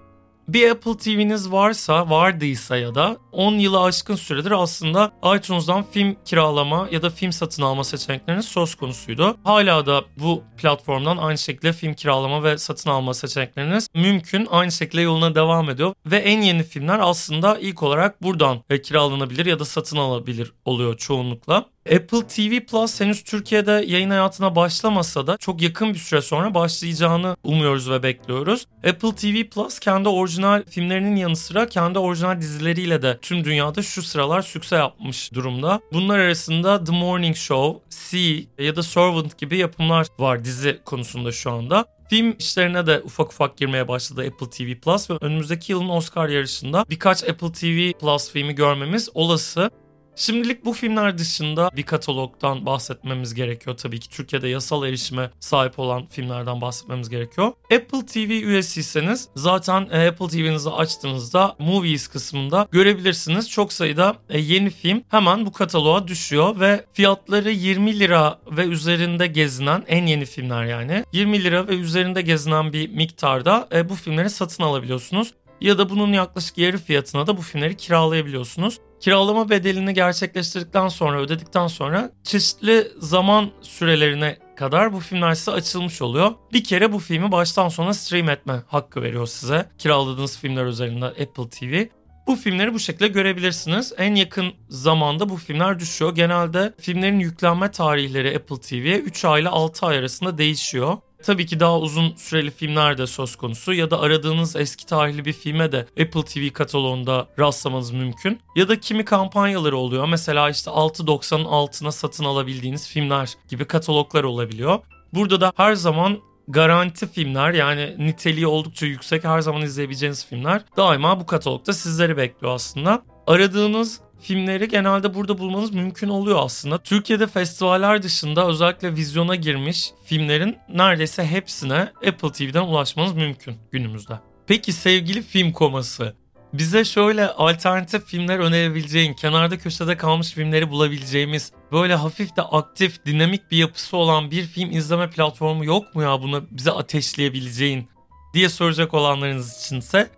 Bir 0.47 0.69
Apple 0.69 0.97
TV'niz 0.97 1.51
varsa, 1.51 2.09
vardıysa 2.09 2.77
ya 2.77 2.95
da 2.95 3.17
10 3.31 3.53
yılı 3.53 3.83
aşkın 3.83 4.15
süredir 4.15 4.51
aslında 4.51 5.11
iTunes'dan 5.37 5.83
film 5.91 6.15
kiralama 6.25 6.87
ya 6.91 7.01
da 7.01 7.09
film 7.09 7.31
satın 7.31 7.63
alma 7.63 7.83
seçenekleriniz 7.83 8.45
söz 8.45 8.75
konusuydu. 8.75 9.37
Hala 9.43 9.85
da 9.85 10.03
bu 10.19 10.43
platformdan 10.57 11.17
aynı 11.17 11.37
şekilde 11.37 11.73
film 11.73 11.93
kiralama 11.93 12.43
ve 12.43 12.57
satın 12.57 12.89
alma 12.89 13.13
seçenekleriniz 13.13 13.87
mümkün. 13.93 14.47
Aynı 14.51 14.71
şekilde 14.71 15.01
yoluna 15.01 15.35
devam 15.35 15.69
ediyor. 15.69 15.93
Ve 16.05 16.17
en 16.17 16.41
yeni 16.41 16.63
filmler 16.63 16.99
aslında 17.01 17.57
ilk 17.57 17.83
olarak 17.83 18.23
buradan 18.23 18.63
kiralanabilir 18.83 19.45
ya 19.45 19.59
da 19.59 19.65
satın 19.65 19.97
alabilir 19.97 20.53
oluyor 20.65 20.97
çoğunlukla. 20.97 21.65
Apple 21.95 22.27
TV 22.27 22.65
Plus 22.65 23.01
henüz 23.01 23.23
Türkiye'de 23.23 23.71
yayın 23.71 24.09
hayatına 24.09 24.55
başlamasa 24.55 25.27
da 25.27 25.37
çok 25.37 25.61
yakın 25.61 25.93
bir 25.93 25.99
süre 25.99 26.21
sonra 26.21 26.53
başlayacağını 26.53 27.35
umuyoruz 27.43 27.89
ve 27.89 28.03
bekliyoruz. 28.03 28.65
Apple 28.77 29.15
TV 29.15 29.49
Plus 29.49 29.79
kendi 29.79 30.09
orijinal 30.09 30.63
filmlerinin 30.69 31.15
yanı 31.15 31.35
sıra 31.35 31.69
kendi 31.69 31.99
orijinal 31.99 32.41
dizileriyle 32.41 33.01
de 33.01 33.17
tüm 33.21 33.43
dünyada 33.43 33.81
şu 33.81 34.03
sıralar 34.03 34.41
sükse 34.41 34.75
yapmış 34.75 35.33
durumda. 35.33 35.79
Bunlar 35.93 36.19
arasında 36.19 36.83
The 36.83 36.91
Morning 36.91 37.35
Show, 37.35 37.79
See 37.89 38.45
ya 38.59 38.75
da 38.75 38.83
Servant 38.83 39.37
gibi 39.37 39.57
yapımlar 39.57 40.07
var 40.19 40.45
dizi 40.45 40.79
konusunda 40.85 41.31
şu 41.31 41.51
anda. 41.51 41.85
Film 42.09 42.35
işlerine 42.39 42.87
de 42.87 43.01
ufak 43.05 43.31
ufak 43.31 43.57
girmeye 43.57 43.87
başladı 43.87 44.21
Apple 44.27 44.49
TV 44.49 44.79
Plus 44.79 45.09
ve 45.09 45.13
önümüzdeki 45.21 45.71
yılın 45.71 45.89
Oscar 45.89 46.29
yarışında 46.29 46.85
birkaç 46.89 47.23
Apple 47.23 47.51
TV 47.51 47.99
Plus 47.99 48.31
filmi 48.31 48.55
görmemiz 48.55 49.09
olası. 49.13 49.69
Şimdilik 50.17 50.65
bu 50.65 50.73
filmler 50.73 51.17
dışında 51.17 51.71
bir 51.75 51.83
katalogdan 51.83 52.65
bahsetmemiz 52.65 53.33
gerekiyor 53.33 53.77
tabii 53.77 53.99
ki. 53.99 54.09
Türkiye'de 54.09 54.47
yasal 54.47 54.87
erişime 54.87 55.29
sahip 55.39 55.79
olan 55.79 56.05
filmlerden 56.05 56.61
bahsetmemiz 56.61 57.09
gerekiyor. 57.09 57.51
Apple 57.63 58.05
TV 58.05 58.31
üyesiyseniz 58.31 59.29
zaten 59.35 59.87
e, 59.91 60.07
Apple 60.07 60.27
TV'nizi 60.27 60.69
açtığınızda 60.69 61.55
Movies 61.59 62.07
kısmında 62.07 62.67
görebilirsiniz. 62.71 63.49
Çok 63.49 63.73
sayıda 63.73 64.15
e, 64.29 64.39
yeni 64.39 64.69
film 64.69 65.03
hemen 65.09 65.45
bu 65.45 65.51
kataloğa 65.51 66.07
düşüyor 66.07 66.59
ve 66.59 66.85
fiyatları 66.93 67.51
20 67.51 67.99
lira 67.99 68.39
ve 68.51 68.65
üzerinde 68.65 69.27
gezinen 69.27 69.83
en 69.87 70.05
yeni 70.05 70.25
filmler 70.25 70.65
yani 70.65 71.03
20 71.11 71.43
lira 71.43 71.67
ve 71.67 71.75
üzerinde 71.75 72.21
gezinen 72.21 72.73
bir 72.73 72.89
miktarda 72.89 73.67
e, 73.73 73.89
bu 73.89 73.95
filmleri 73.95 74.29
satın 74.29 74.63
alabiliyorsunuz 74.63 75.33
ya 75.61 75.77
da 75.77 75.89
bunun 75.89 76.13
yaklaşık 76.13 76.57
yarı 76.57 76.77
fiyatına 76.77 77.27
da 77.27 77.37
bu 77.37 77.41
filmleri 77.41 77.77
kiralayabiliyorsunuz. 77.77 78.77
Kiralama 78.99 79.49
bedelini 79.49 79.93
gerçekleştirdikten 79.93 80.87
sonra, 80.87 81.19
ödedikten 81.19 81.67
sonra 81.67 82.11
çeşitli 82.23 82.87
zaman 82.99 83.51
sürelerine 83.61 84.37
kadar 84.55 84.93
bu 84.93 84.99
filmler 84.99 85.33
size 85.33 85.51
açılmış 85.51 86.01
oluyor. 86.01 86.31
Bir 86.53 86.63
kere 86.63 86.91
bu 86.91 86.99
filmi 86.99 87.31
baştan 87.31 87.69
sona 87.69 87.93
stream 87.93 88.29
etme 88.29 88.63
hakkı 88.67 89.01
veriyor 89.01 89.27
size. 89.27 89.69
Kiraladığınız 89.77 90.39
filmler 90.39 90.65
üzerinde 90.65 91.05
Apple 91.05 91.49
TV. 91.49 91.97
Bu 92.27 92.35
filmleri 92.35 92.73
bu 92.73 92.79
şekilde 92.79 93.07
görebilirsiniz. 93.07 93.93
En 93.97 94.15
yakın 94.15 94.53
zamanda 94.69 95.29
bu 95.29 95.35
filmler 95.37 95.79
düşüyor. 95.79 96.15
Genelde 96.15 96.73
filmlerin 96.79 97.19
yüklenme 97.19 97.71
tarihleri 97.71 98.35
Apple 98.35 98.61
TV'ye 98.61 98.99
3 98.99 99.25
ay 99.25 99.41
ile 99.41 99.49
6 99.49 99.85
ay 99.85 99.97
arasında 99.97 100.37
değişiyor. 100.37 100.97
Tabii 101.23 101.45
ki 101.45 101.59
daha 101.59 101.79
uzun 101.79 102.15
süreli 102.15 102.51
filmler 102.51 102.97
de 102.97 103.07
söz 103.07 103.35
konusu 103.35 103.73
ya 103.73 103.91
da 103.91 103.99
aradığınız 104.01 104.55
eski 104.55 104.85
tarihli 104.85 105.25
bir 105.25 105.33
filme 105.33 105.71
de 105.71 105.79
Apple 105.79 106.25
TV 106.25 106.53
kataloğunda 106.53 107.27
rastlamanız 107.39 107.91
mümkün. 107.91 108.39
Ya 108.55 108.67
da 108.67 108.79
kimi 108.79 109.05
kampanyaları 109.05 109.77
oluyor. 109.77 110.07
Mesela 110.07 110.49
işte 110.49 110.71
6.90'ın 110.71 111.45
altına 111.45 111.91
satın 111.91 112.23
alabildiğiniz 112.25 112.87
filmler 112.87 113.33
gibi 113.49 113.65
kataloglar 113.65 114.23
olabiliyor. 114.23 114.79
Burada 115.13 115.41
da 115.41 115.53
her 115.55 115.73
zaman 115.73 116.19
garanti 116.47 117.11
filmler 117.11 117.53
yani 117.53 117.95
niteliği 117.97 118.47
oldukça 118.47 118.85
yüksek 118.85 119.23
her 119.23 119.41
zaman 119.41 119.61
izleyebileceğiniz 119.61 120.25
filmler 120.25 120.61
daima 120.77 121.19
bu 121.19 121.25
katalogda 121.25 121.73
sizleri 121.73 122.17
bekliyor 122.17 122.55
aslında. 122.55 123.01
Aradığınız 123.27 123.99
filmleri 124.21 124.67
genelde 124.67 125.13
burada 125.13 125.37
bulmanız 125.37 125.73
mümkün 125.73 126.09
oluyor 126.09 126.39
aslında. 126.41 126.77
Türkiye'de 126.77 127.27
festivaller 127.27 128.03
dışında 128.03 128.47
özellikle 128.47 128.95
vizyona 128.95 129.35
girmiş 129.35 129.91
filmlerin 130.05 130.57
neredeyse 130.69 131.25
hepsine 131.25 131.91
Apple 132.07 132.31
TV'den 132.31 132.61
ulaşmanız 132.61 133.13
mümkün 133.13 133.55
günümüzde. 133.71 134.13
Peki 134.47 134.73
sevgili 134.73 135.21
film 135.21 135.51
koması, 135.51 136.15
bize 136.53 136.85
şöyle 136.85 137.27
alternatif 137.27 138.05
filmler 138.05 138.39
önerebileceğin, 138.39 139.13
kenarda 139.13 139.57
köşede 139.57 139.97
kalmış 139.97 140.31
filmleri 140.31 140.69
bulabileceğimiz, 140.69 141.51
böyle 141.71 141.95
hafif 141.95 142.35
de 142.35 142.41
aktif, 142.41 143.05
dinamik 143.05 143.51
bir 143.51 143.57
yapısı 143.57 143.97
olan 143.97 144.31
bir 144.31 144.43
film 144.43 144.71
izleme 144.71 145.09
platformu 145.09 145.65
yok 145.65 145.95
mu 145.95 146.01
ya 146.01 146.21
bunu 146.21 146.47
bize 146.51 146.71
ateşleyebileceğin 146.71 147.89
diye 148.33 148.49
soracak 148.49 148.93
olanlarınız 148.93 149.59
içinse 149.59 150.09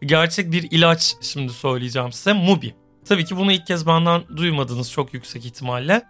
gerçek 0.00 0.52
bir 0.52 0.68
ilaç 0.70 1.14
şimdi 1.20 1.52
söyleyeceğim 1.52 2.12
size 2.12 2.32
Mubi. 2.32 2.74
Tabii 3.08 3.24
ki 3.24 3.36
bunu 3.36 3.52
ilk 3.52 3.66
kez 3.66 3.86
benden 3.86 4.22
duymadınız 4.36 4.92
çok 4.92 5.14
yüksek 5.14 5.44
ihtimalle. 5.44 6.02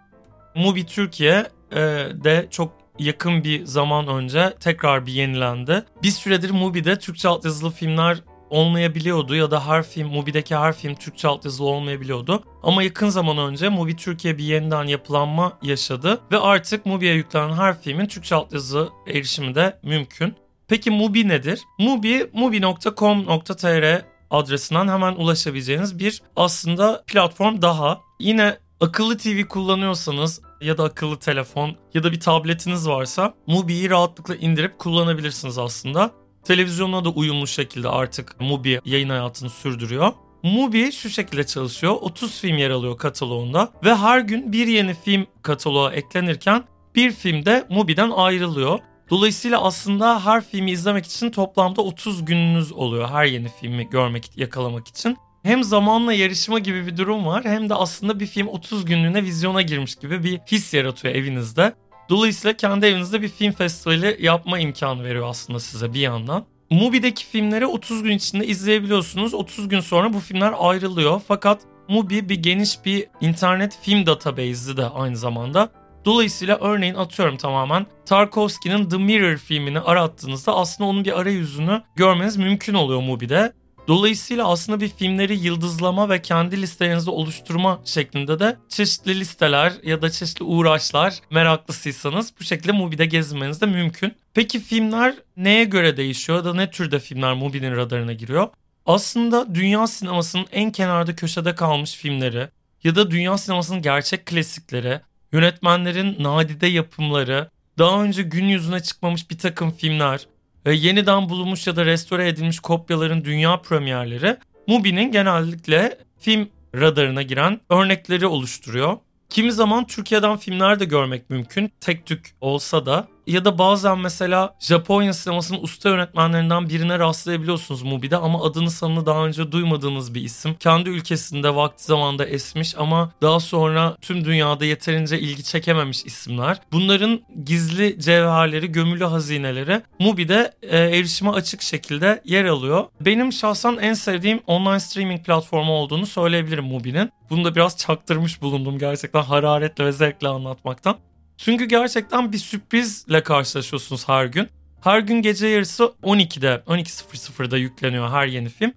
Mubi 0.55 0.85
Türkiye 0.85 1.47
e, 1.71 1.77
de 2.23 2.47
çok 2.51 2.71
yakın 2.99 3.43
bir 3.43 3.65
zaman 3.65 4.07
önce 4.07 4.53
tekrar 4.59 5.05
bir 5.05 5.11
yenilendi. 5.11 5.83
Bir 6.03 6.11
süredir 6.11 6.51
Mubi'de 6.51 6.99
Türkçe 6.99 7.27
altyazılı 7.27 7.71
filmler 7.71 8.17
olmayabiliyordu 8.49 9.35
ya 9.35 9.51
da 9.51 9.67
her 9.67 9.83
film, 9.83 10.07
Mubi'deki 10.07 10.55
her 10.55 10.73
film 10.73 10.95
Türkçe 10.95 11.27
altyazılı 11.27 11.67
olmayabiliyordu. 11.67 12.43
Ama 12.63 12.83
yakın 12.83 13.09
zaman 13.09 13.37
önce 13.37 13.69
Mubi 13.69 13.95
Türkiye 13.95 14.37
bir 14.37 14.43
yeniden 14.43 14.83
yapılanma 14.83 15.57
yaşadı 15.61 16.21
ve 16.31 16.37
artık 16.37 16.85
Mubi'ye 16.85 17.13
yüklenen 17.13 17.53
her 17.53 17.81
filmin 17.81 18.05
Türkçe 18.05 18.35
altyazı 18.35 18.89
erişimi 19.07 19.55
de 19.55 19.79
mümkün. 19.83 20.35
Peki 20.67 20.91
Mubi 20.91 21.27
nedir? 21.27 21.61
Mubi, 21.79 22.29
mubi.com.tr 22.33 24.16
adresinden 24.31 24.87
hemen 24.87 25.15
ulaşabileceğiniz 25.15 25.99
bir 25.99 26.21
aslında 26.35 27.03
platform 27.07 27.61
daha. 27.61 28.01
Yine 28.19 28.57
akıllı 28.79 29.17
TV 29.17 29.47
kullanıyorsanız 29.47 30.41
ya 30.61 30.77
da 30.77 30.83
akıllı 30.83 31.19
telefon 31.19 31.75
ya 31.93 32.03
da 32.03 32.11
bir 32.11 32.19
tabletiniz 32.19 32.87
varsa 32.87 33.33
Mubi'yi 33.47 33.89
rahatlıkla 33.89 34.35
indirip 34.35 34.79
kullanabilirsiniz 34.79 35.57
aslında. 35.57 36.11
Televizyonla 36.43 37.05
da 37.05 37.09
uyumlu 37.09 37.47
şekilde 37.47 37.89
artık 37.89 38.41
Mubi 38.41 38.81
yayın 38.85 39.09
hayatını 39.09 39.49
sürdürüyor. 39.49 40.13
Mubi 40.43 40.91
şu 40.91 41.09
şekilde 41.09 41.45
çalışıyor. 41.45 41.95
30 42.01 42.39
film 42.41 42.57
yer 42.57 42.69
alıyor 42.69 42.97
kataloğunda 42.97 43.71
ve 43.83 43.95
her 43.95 44.19
gün 44.19 44.51
bir 44.51 44.67
yeni 44.67 44.93
film 44.93 45.25
kataloğa 45.41 45.91
eklenirken 45.91 46.63
bir 46.95 47.11
film 47.11 47.45
de 47.45 47.67
Mubi'den 47.69 48.09
ayrılıyor. 48.09 48.79
Dolayısıyla 49.09 49.61
aslında 49.61 50.25
her 50.25 50.43
filmi 50.43 50.71
izlemek 50.71 51.05
için 51.05 51.29
toplamda 51.29 51.81
30 51.81 52.25
gününüz 52.25 52.71
oluyor 52.71 53.09
her 53.09 53.25
yeni 53.25 53.49
filmi 53.61 53.89
görmek, 53.89 54.37
yakalamak 54.37 54.87
için. 54.87 55.17
Hem 55.43 55.63
zamanla 55.63 56.13
yarışma 56.13 56.59
gibi 56.59 56.87
bir 56.87 56.97
durum 56.97 57.25
var 57.25 57.45
hem 57.45 57.69
de 57.69 57.73
aslında 57.73 58.19
bir 58.19 58.25
film 58.25 58.47
30 58.47 58.85
günlüğüne 58.85 59.23
vizyona 59.23 59.61
girmiş 59.61 59.95
gibi 59.95 60.23
bir 60.23 60.39
his 60.39 60.73
yaratıyor 60.73 61.15
evinizde. 61.15 61.73
Dolayısıyla 62.09 62.57
kendi 62.57 62.85
evinizde 62.85 63.21
bir 63.21 63.29
film 63.29 63.51
festivali 63.51 64.17
yapma 64.19 64.59
imkanı 64.59 65.03
veriyor 65.03 65.29
aslında 65.29 65.59
size 65.59 65.93
bir 65.93 65.99
yandan. 65.99 66.45
Mubi'deki 66.69 67.25
filmleri 67.25 67.65
30 67.65 68.03
gün 68.03 68.11
içinde 68.11 68.47
izleyebiliyorsunuz. 68.47 69.33
30 69.33 69.67
gün 69.67 69.79
sonra 69.79 70.13
bu 70.13 70.19
filmler 70.19 70.53
ayrılıyor. 70.57 71.21
Fakat 71.27 71.61
Mubi 71.87 72.29
bir 72.29 72.43
geniş 72.43 72.85
bir 72.85 73.07
internet 73.21 73.77
film 73.81 74.05
database'i 74.05 74.77
de 74.77 74.85
aynı 74.85 75.17
zamanda. 75.17 75.69
Dolayısıyla 76.05 76.57
örneğin 76.61 76.95
atıyorum 76.95 77.37
tamamen 77.37 77.85
Tarkovski'nin 78.05 78.89
The 78.89 78.97
Mirror 78.97 79.37
filmini 79.37 79.79
arattığınızda 79.79 80.55
aslında 80.55 80.89
onun 80.89 81.05
bir 81.05 81.19
arayüzünü 81.19 81.81
görmeniz 81.95 82.37
mümkün 82.37 82.73
oluyor 82.73 83.01
Mubi'de. 83.01 83.53
Dolayısıyla 83.87 84.47
aslında 84.47 84.81
bir 84.81 84.89
filmleri 84.89 85.37
yıldızlama 85.37 86.09
ve 86.09 86.21
kendi 86.21 86.61
listelerinizi 86.61 87.09
oluşturma 87.09 87.81
şeklinde 87.85 88.39
de 88.39 88.57
çeşitli 88.69 89.19
listeler 89.19 89.73
ya 89.83 90.01
da 90.01 90.11
çeşitli 90.11 90.43
uğraşlar 90.43 91.13
meraklısıysanız 91.31 92.33
bu 92.39 92.43
şekilde 92.43 92.71
Mubi'de 92.71 93.05
gezinmeniz 93.05 93.61
de 93.61 93.65
mümkün. 93.65 94.13
Peki 94.33 94.59
filmler 94.59 95.15
neye 95.37 95.63
göre 95.63 95.97
değişiyor 95.97 96.45
da 96.45 96.53
ne 96.53 96.71
türde 96.71 96.99
filmler 96.99 97.33
Mubi'nin 97.33 97.75
radarına 97.75 98.13
giriyor? 98.13 98.47
Aslında 98.85 99.55
dünya 99.55 99.87
sinemasının 99.87 100.45
en 100.51 100.71
kenarda 100.71 101.15
köşede 101.15 101.55
kalmış 101.55 101.93
filmleri 101.95 102.47
ya 102.83 102.95
da 102.95 103.11
dünya 103.11 103.37
sinemasının 103.37 103.81
gerçek 103.81 104.25
klasikleri 104.25 105.01
yönetmenlerin 105.31 106.15
nadide 106.19 106.67
yapımları, 106.67 107.49
daha 107.77 108.03
önce 108.03 108.23
gün 108.23 108.45
yüzüne 108.45 108.79
çıkmamış 108.79 109.29
bir 109.31 109.37
takım 109.37 109.71
filmler, 109.71 110.27
ve 110.65 110.75
yeniden 110.75 111.29
bulunmuş 111.29 111.67
ya 111.67 111.75
da 111.75 111.85
restore 111.85 112.27
edilmiş 112.27 112.59
kopyaların 112.59 113.25
dünya 113.25 113.61
premierleri 113.61 114.37
Mubi'nin 114.67 115.11
genellikle 115.11 115.97
film 116.19 116.49
radarına 116.75 117.21
giren 117.21 117.59
örnekleri 117.69 118.27
oluşturuyor. 118.27 118.97
Kimi 119.29 119.51
zaman 119.51 119.87
Türkiye'den 119.87 120.37
filmler 120.37 120.79
de 120.79 120.85
görmek 120.85 121.29
mümkün. 121.29 121.71
Tek 121.79 122.05
tük 122.05 122.35
olsa 122.41 122.85
da 122.85 123.07
ya 123.27 123.45
da 123.45 123.57
bazen 123.57 123.99
mesela 123.99 124.55
Japonya 124.59 125.13
sinemasının 125.13 125.63
usta 125.63 125.89
yönetmenlerinden 125.89 126.69
birine 126.69 126.99
rastlayabiliyorsunuz 126.99 127.81
Mubi'de 127.81 128.17
ama 128.17 128.43
adını 128.43 128.71
sanını 128.71 129.05
daha 129.05 129.25
önce 129.25 129.51
duymadığınız 129.51 130.13
bir 130.13 130.21
isim. 130.21 130.55
Kendi 130.59 130.89
ülkesinde 130.89 131.55
vakti 131.55 131.83
zamanda 131.83 132.25
esmiş 132.25 132.75
ama 132.77 133.11
daha 133.21 133.39
sonra 133.39 133.97
tüm 134.01 134.25
dünyada 134.25 134.65
yeterince 134.65 135.19
ilgi 135.19 135.43
çekememiş 135.43 136.05
isimler. 136.05 136.61
Bunların 136.71 137.21
gizli 137.45 137.99
cevherleri, 137.99 138.71
gömülü 138.71 139.03
hazineleri 139.05 139.81
Mubi'de 139.99 140.51
e, 140.61 140.77
erişime 140.77 141.31
açık 141.31 141.61
şekilde 141.61 142.21
yer 142.25 142.45
alıyor. 142.45 142.85
Benim 143.01 143.33
şahsen 143.33 143.77
en 143.81 143.93
sevdiğim 143.93 144.41
online 144.47 144.79
streaming 144.79 145.25
platformu 145.25 145.71
olduğunu 145.71 146.05
söyleyebilirim 146.05 146.65
Mubi'nin. 146.65 147.11
Bunu 147.29 147.45
da 147.45 147.55
biraz 147.55 147.77
çaktırmış 147.77 148.41
bulundum 148.41 148.77
gerçekten 148.77 149.21
hararetle 149.21 149.85
ve 149.85 149.91
zevkle 149.91 150.27
anlatmaktan. 150.27 150.97
Çünkü 151.37 151.65
gerçekten 151.65 152.31
bir 152.31 152.37
sürprizle 152.37 153.23
karşılaşıyorsunuz 153.23 154.09
her 154.09 154.25
gün. 154.25 154.49
Her 154.81 154.99
gün 154.99 155.21
gece 155.21 155.47
yarısı 155.47 155.93
12'de, 156.03 156.63
12.00'da 156.67 157.57
yükleniyor 157.57 158.09
her 158.09 158.27
yeni 158.27 158.49
film. 158.49 158.73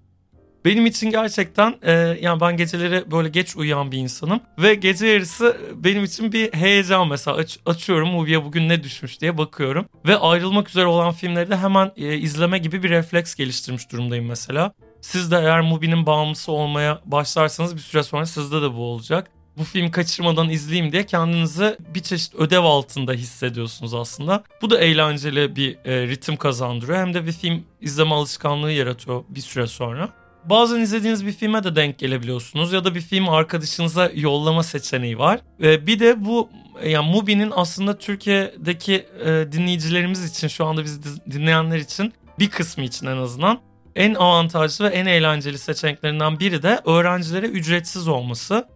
Benim 0.65 0.85
için 0.85 1.09
gerçekten 1.11 1.75
e, 1.81 1.91
yani 2.21 2.41
ben 2.41 2.57
geceleri 2.57 3.11
böyle 3.11 3.29
geç 3.29 3.55
uyuyan 3.55 3.91
bir 3.91 3.97
insanım 3.97 4.39
ve 4.57 4.75
gece 4.75 5.07
yarısı 5.07 5.57
benim 5.75 6.03
için 6.03 6.31
bir 6.31 6.53
heyecan 6.53 7.07
mesela 7.07 7.37
Aç, 7.37 7.59
açıyorum 7.65 8.09
Mubi'ye 8.09 8.45
bugün 8.45 8.69
ne 8.69 8.83
düşmüş 8.83 9.21
diye 9.21 9.37
bakıyorum 9.37 9.85
ve 10.07 10.17
ayrılmak 10.17 10.69
üzere 10.69 10.85
olan 10.85 11.11
filmleri 11.11 11.49
de 11.49 11.57
hemen 11.57 11.91
e, 11.97 12.17
izleme 12.17 12.57
gibi 12.57 12.83
bir 12.83 12.89
refleks 12.89 13.35
geliştirmiş 13.35 13.91
durumdayım 13.91 14.25
mesela. 14.25 14.73
Siz 15.01 15.31
de 15.31 15.35
eğer 15.35 15.61
Mubi'nin 15.61 16.05
bağımlısı 16.05 16.51
olmaya 16.51 17.01
başlarsanız 17.05 17.75
bir 17.75 17.81
süre 17.81 18.03
sonra 18.03 18.25
sizde 18.25 18.61
de 18.61 18.73
bu 18.73 18.83
olacak 18.83 19.31
bu 19.57 19.63
film 19.63 19.91
kaçırmadan 19.91 20.49
izleyeyim 20.49 20.91
diye 20.91 21.05
kendinizi 21.05 21.77
bir 21.95 21.99
çeşit 21.99 22.35
ödev 22.35 22.63
altında 22.63 23.13
hissediyorsunuz 23.13 23.93
aslında. 23.93 24.43
Bu 24.61 24.69
da 24.69 24.79
eğlenceli 24.79 25.55
bir 25.55 25.77
e, 25.85 26.07
ritim 26.07 26.37
kazandırıyor. 26.37 26.97
Hem 26.97 27.13
de 27.13 27.25
bir 27.25 27.31
film 27.31 27.63
izleme 27.81 28.15
alışkanlığı 28.15 28.71
yaratıyor 28.71 29.23
bir 29.29 29.41
süre 29.41 29.67
sonra. 29.67 30.09
Bazen 30.45 30.79
izlediğiniz 30.79 31.25
bir 31.25 31.31
filme 31.31 31.63
de 31.63 31.75
denk 31.75 31.99
gelebiliyorsunuz 31.99 32.73
ya 32.73 32.83
da 32.83 32.95
bir 32.95 33.01
film 33.01 33.29
arkadaşınıza 33.29 34.11
yollama 34.15 34.63
seçeneği 34.63 35.19
var. 35.19 35.39
Ee, 35.63 35.87
bir 35.87 35.99
de 35.99 36.25
bu 36.25 36.49
yani 36.85 37.11
Mubi'nin 37.11 37.53
aslında 37.55 37.97
Türkiye'deki 37.97 39.05
e, 39.25 39.51
dinleyicilerimiz 39.51 40.31
için 40.31 40.47
şu 40.47 40.65
anda 40.65 40.83
bizi 40.83 41.01
dinleyenler 41.31 41.77
için 41.77 42.13
bir 42.39 42.49
kısmı 42.49 42.83
için 42.83 43.07
en 43.07 43.17
azından 43.17 43.59
en 43.95 44.13
avantajlı 44.13 44.85
ve 44.85 44.89
en 44.89 45.05
eğlenceli 45.05 45.57
seçeneklerinden 45.57 46.39
biri 46.39 46.63
de 46.63 46.81
öğrencilere 46.85 47.45
ücretsiz 47.45 48.07
olması. 48.07 48.67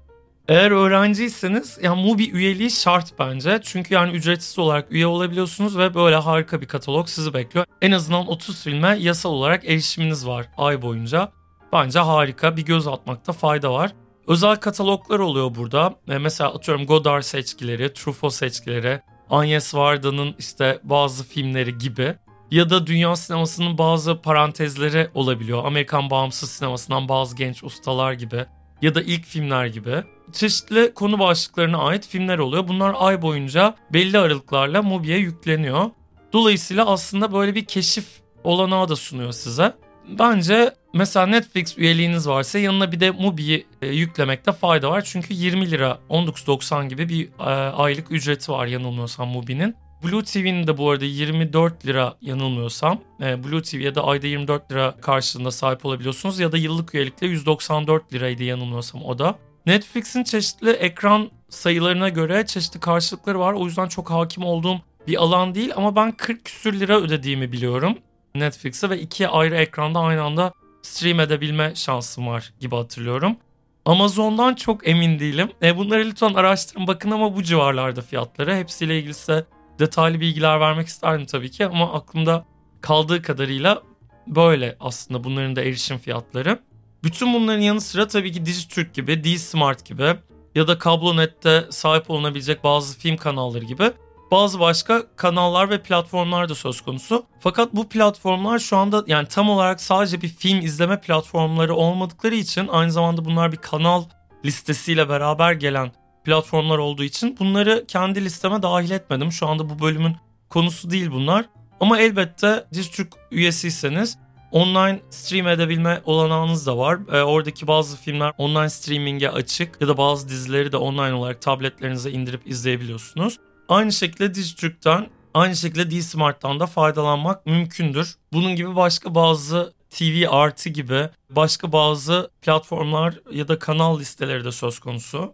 Eğer 0.48 0.72
öğrenciyseniz 0.72 1.78
yani 1.82 2.02
Mubi 2.02 2.30
üyeliği 2.30 2.72
şart 2.72 3.20
bence. 3.20 3.60
Çünkü 3.64 3.94
yani 3.94 4.12
ücretsiz 4.12 4.60
olarak 4.60 4.92
üye 4.92 5.08
olabiliyorsunuz 5.08 5.78
ve 5.78 5.94
böyle 5.94 6.16
harika 6.16 6.62
bir 6.62 6.68
katalog 6.68 7.08
sizi 7.08 7.34
bekliyor. 7.34 7.66
En 7.82 7.92
azından 7.92 8.28
30 8.28 8.64
filme 8.64 8.98
yasal 9.00 9.30
olarak 9.30 9.66
erişiminiz 9.66 10.28
var 10.28 10.48
ay 10.58 10.82
boyunca. 10.82 11.32
Bence 11.74 12.00
harika 12.00 12.58
bir 12.58 12.66
göz 12.66 12.88
atmakta 12.88 13.34
fayda 13.34 13.74
var. 13.74 13.92
Özel 14.28 14.56
kataloglar 14.56 15.20
oluyor 15.20 15.56
burada. 15.56 15.96
E, 16.10 16.18
mesela 16.18 16.54
atıyorum 16.54 16.86
Godard 16.86 17.22
seçkileri, 17.22 17.94
Truffaut 17.94 18.34
seçkileri, 18.34 19.02
Agnes 19.30 19.76
Varda'nın 19.76 20.36
işte 20.40 20.80
bazı 20.84 21.24
filmleri 21.24 21.78
gibi. 21.78 22.16
Ya 22.52 22.70
da 22.70 22.88
dünya 22.88 23.16
sinemasının 23.16 23.78
bazı 23.78 24.22
parantezleri 24.22 25.10
olabiliyor. 25.14 25.66
Amerikan 25.66 26.10
bağımsız 26.10 26.52
sinemasından 26.52 27.10
bazı 27.10 27.36
genç 27.36 27.64
ustalar 27.64 28.14
gibi. 28.14 28.46
Ya 28.82 28.96
da 28.96 29.02
ilk 29.02 29.26
filmler 29.26 29.66
gibi. 29.66 30.04
Çeşitli 30.34 30.94
konu 30.94 31.20
başlıklarına 31.20 31.78
ait 31.78 32.08
filmler 32.08 32.38
oluyor. 32.38 32.68
Bunlar 32.68 32.96
ay 32.98 33.22
boyunca 33.22 33.76
belli 33.94 34.20
aralıklarla 34.20 34.82
Mubi'ye 34.82 35.18
yükleniyor. 35.18 35.90
Dolayısıyla 36.34 36.86
aslında 36.86 37.34
böyle 37.34 37.56
bir 37.56 37.66
keşif 37.66 38.06
olanağı 38.44 38.90
da 38.90 38.96
sunuyor 38.96 39.32
size. 39.32 39.74
Bence 40.20 40.74
mesela 40.94 41.26
Netflix 41.26 41.78
üyeliğiniz 41.78 42.28
varsa 42.28 42.60
yanına 42.60 42.92
bir 42.92 43.00
de 43.00 43.12
Mubi'yi 43.12 43.68
e, 43.82 43.88
yüklemekte 43.88 44.52
fayda 44.52 44.92
var. 44.92 45.02
Çünkü 45.02 45.34
20 45.34 45.72
lira 45.72 46.00
19.90 46.10 46.88
gibi 46.88 47.10
bir 47.10 47.30
e, 47.40 47.44
aylık 47.70 48.12
ücreti 48.12 48.52
var 48.52 48.68
yanılmıyorsam 48.68 49.28
Mubi'nin. 49.28 49.76
Blue 50.06 50.24
TV'nin 50.24 50.68
de 50.68 50.78
bu 50.78 50.90
arada 50.90 51.06
24 51.06 51.86
lira 51.86 52.16
yanılmıyorsam 52.22 53.00
e, 53.22 53.44
Blue 53.44 53.62
TV'ye 53.62 53.96
de 53.96 54.02
ayda 54.02 54.28
24 54.28 54.72
lira 54.72 54.96
karşılığında 55.02 55.52
sahip 55.52 55.86
olabiliyorsunuz 55.86 56.40
ya 56.40 56.52
da 56.52 56.58
yıllık 56.58 56.96
üyelikle 56.96 57.28
194 57.28 58.14
liraydı 58.14 58.44
yanılmıyorsam 58.44 59.06
o 59.06 59.20
da. 59.20 59.36
Netflix'in 59.66 60.24
çeşitli 60.24 60.70
ekran 60.70 61.32
sayılarına 61.50 62.10
göre 62.10 62.46
çeşitli 62.46 62.80
karşılıkları 62.80 63.40
var. 63.40 63.54
O 63.54 63.66
yüzden 63.66 63.88
çok 63.88 64.12
hakim 64.12 64.44
olduğum 64.44 64.82
bir 65.08 65.18
alan 65.18 65.56
değil 65.56 65.72
ama 65.76 65.96
ben 65.96 66.12
40 66.12 66.46
küsür 66.46 66.80
lira 66.80 67.00
ödediğimi 67.00 67.52
biliyorum 67.52 67.98
Netflix'e 68.36 68.90
ve 68.90 69.00
iki 69.00 69.28
ayrı 69.28 69.56
ekranda 69.56 70.00
aynı 70.00 70.24
anda 70.24 70.54
stream 70.82 71.20
edebilme 71.20 71.76
şansım 71.76 72.28
var 72.28 72.54
gibi 72.60 72.76
hatırlıyorum. 72.76 73.38
Amazon'dan 73.86 74.56
çok 74.56 74.88
emin 74.88 75.20
değilim. 75.20 75.50
E 75.64 75.78
bunları 75.78 76.06
lütfen 76.06 76.34
araştırın 76.34 76.88
bakın 76.88 77.12
ama 77.12 77.36
bu 77.36 77.44
civarlarda 77.44 78.02
fiyatları. 78.02 78.56
Hepsiyle 78.56 79.00
ilgili 79.00 79.14
size 79.14 79.46
detaylı 79.80 80.20
bilgiler 80.20 80.60
vermek 80.60 80.88
isterdim 80.88 81.26
tabii 81.26 81.52
ki 81.52 81.66
ama 81.66 81.94
aklımda 81.94 82.46
kaldığı 82.82 83.22
kadarıyla 83.22 83.82
böyle 84.28 84.78
aslında 84.80 85.24
bunların 85.24 85.56
da 85.56 85.62
erişim 85.62 85.98
fiyatları. 85.98 86.60
Bütün 87.04 87.34
bunların 87.34 87.62
yanı 87.62 87.82
sıra 87.82 88.08
tabii 88.08 88.32
ki 88.32 88.46
Dijitürk 88.46 88.94
gibi, 88.94 89.24
D-Smart 89.24 89.86
gibi 89.86 90.16
ya 90.56 90.68
da 90.68 90.78
Kablonet'te 90.78 91.66
sahip 91.70 92.10
olunabilecek 92.10 92.64
bazı 92.64 93.00
film 93.00 93.18
kanalları 93.18 93.66
gibi 93.66 93.92
bazı 94.32 94.60
başka 94.60 95.04
kanallar 95.16 95.70
ve 95.70 95.82
platformlar 95.82 96.50
da 96.50 96.56
söz 96.56 96.82
konusu. 96.82 97.26
Fakat 97.40 97.74
bu 97.74 97.90
platformlar 97.90 98.60
şu 98.60 98.78
anda 98.78 99.04
yani 99.08 99.28
tam 99.28 99.50
olarak 99.50 99.82
sadece 99.82 100.22
bir 100.22 100.28
film 100.28 100.60
izleme 100.60 101.02
platformları 101.02 101.76
olmadıkları 101.76 102.36
için 102.36 102.68
aynı 102.68 102.92
zamanda 102.92 103.26
bunlar 103.26 103.52
bir 103.52 103.58
kanal 103.58 104.04
listesiyle 104.46 105.10
beraber 105.10 105.52
gelen 105.52 105.92
platformlar 106.26 106.78
olduğu 106.78 107.04
için 107.04 107.38
bunları 107.40 107.86
kendi 107.88 108.26
listeme 108.26 108.62
dahil 108.62 108.92
etmedim. 108.92 109.32
Şu 109.32 109.48
anda 109.48 109.70
bu 109.70 109.80
bölümün 109.80 110.16
konusu 110.50 110.92
değil 110.92 111.12
bunlar. 111.12 111.46
Ama 111.80 112.00
elbette 112.00 112.66
Dijitürk 112.74 113.14
üyesiyseniz 113.32 114.18
online 114.52 115.02
stream 115.10 115.48
edebilme 115.48 116.02
olanağınız 116.06 116.68
da 116.68 116.78
var. 116.78 117.00
E, 117.12 117.24
oradaki 117.24 117.68
bazı 117.68 117.98
filmler 117.98 118.34
online 118.38 118.70
streaming'e 118.70 119.30
açık 119.30 119.82
ya 119.82 119.88
da 119.88 119.98
bazı 119.98 120.30
dizileri 120.30 120.72
de 120.72 120.78
online 120.78 121.14
olarak 121.14 121.42
tabletlerinize 121.42 122.12
indirip 122.12 122.48
izleyebiliyorsunuz. 122.48 123.40
Aynı 123.70 123.92
şekilde 123.92 124.34
Dijitürk'ten, 124.34 125.08
aynı 125.34 125.56
şekilde 125.56 125.92
D-Smart'tan 125.92 126.60
da 126.60 126.66
faydalanmak 126.66 127.46
mümkündür. 127.46 128.16
Bunun 128.34 128.56
gibi 128.56 128.76
başka 128.76 129.16
bazı 129.16 129.74
TV 129.90 130.26
artı 130.30 130.70
gibi 130.70 131.10
başka 131.30 131.72
bazı 131.72 132.30
platformlar 132.42 133.20
ya 133.32 133.48
da 133.48 133.60
kanal 133.60 134.00
listeleri 134.00 134.46
de 134.46 134.52
söz 134.52 134.80
konusu. 134.80 135.34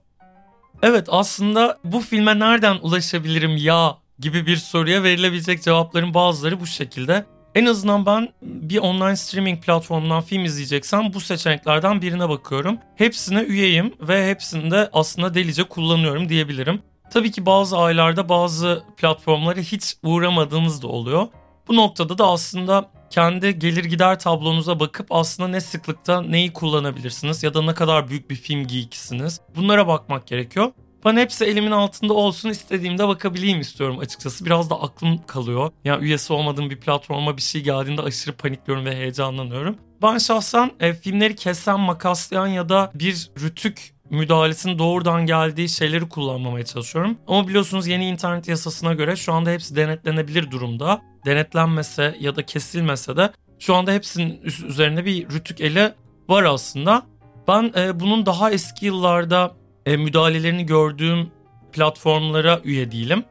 Evet 0.84 1.08
aslında 1.10 1.78
bu 1.84 2.00
filme 2.00 2.40
nereden 2.40 2.78
ulaşabilirim 2.82 3.58
ya 3.58 3.98
gibi 4.20 4.46
bir 4.46 4.58
soruya 4.58 5.04
verilebilecek 5.04 5.62
cevapların 5.64 6.14
bazıları 6.14 6.60
bu 6.60 6.68
şekilde. 6.68 7.26
En 7.56 7.66
azından 7.66 8.06
ben 8.06 8.30
bir 8.42 8.78
online 8.78 9.16
streaming 9.16 9.64
platformundan 9.64 10.22
film 10.22 10.46
izleyeceksem 10.46 11.14
bu 11.14 11.20
seçeneklerden 11.20 12.02
birine 12.02 12.30
bakıyorum. 12.30 12.78
Hepsine 12.96 13.42
üyeyim 13.42 13.94
ve 14.00 14.30
hepsini 14.30 14.72
de 14.72 14.90
aslında 14.94 15.34
delice 15.34 15.64
kullanıyorum 15.64 16.30
diyebilirim. 16.30 16.82
Tabii 17.14 17.32
ki 17.32 17.46
bazı 17.46 17.78
aylarda 17.78 18.30
bazı 18.30 18.84
platformlara 18.98 19.60
hiç 19.60 19.96
uğramadığınız 20.04 20.82
da 20.82 20.88
oluyor. 20.88 21.28
Bu 21.68 21.76
noktada 21.76 22.18
da 22.18 22.28
aslında 22.28 22.92
kendi 23.12 23.60
gelir 23.60 23.86
gider 23.86 24.20
tablonuza 24.20 24.80
bakıp 24.80 25.08
aslında 25.10 25.50
ne 25.50 25.62
sıklıkta 25.62 26.22
neyi 26.22 26.54
kullanabilirsiniz 26.54 27.44
ya 27.44 27.54
da 27.54 27.62
ne 27.62 27.74
kadar 27.74 28.08
büyük 28.10 28.30
bir 28.30 28.36
film 28.36 28.68
geekisiniz. 28.68 29.42
Bunlara 29.56 29.88
bakmak 29.88 30.28
gerekiyor. 30.28 30.72
Ben 31.06 31.18
hepsi 31.18 31.46
elimin 31.46 31.72
altında 31.72 32.14
olsun 32.14 32.50
istediğimde 32.50 33.08
bakabileyim 33.08 33.60
istiyorum 33.62 34.00
açıkçası. 34.00 34.46
Biraz 34.46 34.70
da 34.70 34.82
aklım 34.82 35.22
kalıyor. 35.28 35.72
Yani 35.84 36.04
üyesi 36.06 36.34
olmadığım 36.34 36.70
bir 36.70 36.80
platforma 36.80 37.38
bir 37.38 37.42
şey 37.42 37.62
geldiğinde 37.62 38.02
aşırı 38.02 38.36
panikliyorum 38.36 38.86
ve 38.86 38.96
heyecanlanıyorum. 38.96 39.76
Ben 40.02 40.18
şahsen 40.18 40.72
e, 40.80 40.94
filmleri 40.94 41.36
kesen, 41.36 41.80
makaslayan 41.80 42.48
ya 42.48 42.70
da 42.70 42.92
bir 42.96 43.32
rütük 43.40 43.94
müdahalesinin 44.10 44.80
doğrudan 44.80 45.26
geldiği 45.26 45.70
şeyleri 45.70 46.10
kullanmamaya 46.10 46.66
çalışıyorum. 46.66 47.18
Ama 47.28 47.48
biliyorsunuz 47.48 47.88
yeni 47.88 48.08
internet 48.08 48.48
yasasına 48.48 48.94
göre 48.94 49.16
şu 49.16 49.34
anda 49.34 49.50
hepsi 49.50 49.76
denetlenebilir 49.76 50.52
durumda. 50.52 51.02
Denetlenmese 51.26 52.18
ya 52.20 52.36
da 52.36 52.46
kesilmese 52.46 53.18
de 53.18 53.32
şu 53.60 53.76
anda 53.76 53.92
hepsinin 53.92 54.42
üzerinde 54.44 55.06
bir 55.06 55.30
rütük 55.30 55.62
eli 55.62 55.94
var 56.30 56.44
aslında. 56.44 57.04
Ben 57.48 57.74
e, 57.78 58.00
bunun 58.00 58.26
daha 58.26 58.52
eski 58.52 58.86
yıllarda 58.86 59.56
e, 59.86 59.98
müdahalelerini 59.98 60.66
gördüğüm 60.66 61.32
platformlara 61.72 62.60
üye 62.64 62.92
değilim. 62.92 63.24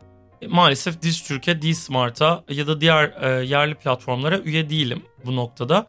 E, 0.42 0.46
maalesef 0.46 1.03
Dijitürk'e, 1.03 1.62
D-Smart'a 1.62 2.44
ya 2.48 2.66
da 2.66 2.81
diğer 2.81 3.22
e, 3.22 3.44
yerli 3.44 3.74
platformlara 3.74 4.38
üye 4.38 4.70
değilim 4.70 5.03
bu 5.26 5.37
noktada. 5.37 5.87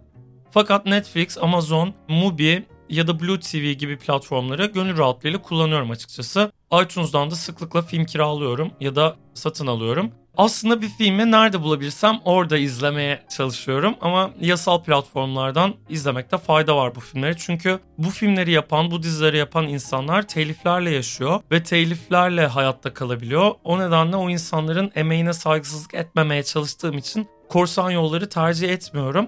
Fakat 0.52 0.86
Netflix, 0.86 1.38
Amazon, 1.38 1.94
Mubi 2.08 2.66
ya 2.90 3.08
da 3.08 3.20
Blue 3.20 3.40
TV 3.40 3.72
gibi 3.72 3.98
platformları 3.98 4.66
gönül 4.66 4.98
rahatlığıyla 4.98 5.42
kullanıyorum 5.42 5.92
açıkçası. 5.92 6.52
iTunes'dan 6.84 7.32
da 7.32 7.36
sıklıkla 7.36 7.82
film 7.82 8.06
kiralıyorum 8.06 8.72
ya 8.80 8.96
da 8.96 9.16
satın 9.34 9.68
alıyorum. 9.68 10.12
Aslında 10.38 10.82
bir 10.82 10.90
filmi 10.90 11.32
nerede 11.32 11.62
bulabilirsem 11.62 12.20
orada 12.26 12.58
izlemeye 12.58 13.24
çalışıyorum 13.38 13.96
ama 14.02 14.32
yasal 14.40 14.84
platformlardan 14.84 15.74
izlemekte 15.90 16.38
fayda 16.38 16.78
var 16.78 16.96
bu 16.96 17.00
filmleri. 17.00 17.36
Çünkü 17.38 17.80
bu 17.98 18.10
filmleri 18.10 18.52
yapan, 18.52 18.92
bu 18.92 19.04
dizileri 19.04 19.38
yapan 19.38 19.68
insanlar 19.68 20.28
teliflerle 20.28 20.92
yaşıyor 20.92 21.40
ve 21.52 21.64
teliflerle 21.64 22.48
hayatta 22.48 22.94
kalabiliyor. 22.94 23.52
O 23.64 23.80
nedenle 23.80 24.16
o 24.16 24.30
insanların 24.30 24.92
emeğine 24.96 25.34
saygısızlık 25.34 25.94
etmemeye 25.94 26.44
çalıştığım 26.44 26.98
için 26.98 27.28
korsan 27.50 27.92
yolları 27.92 28.30
tercih 28.30 28.70
etmiyorum. 28.70 29.28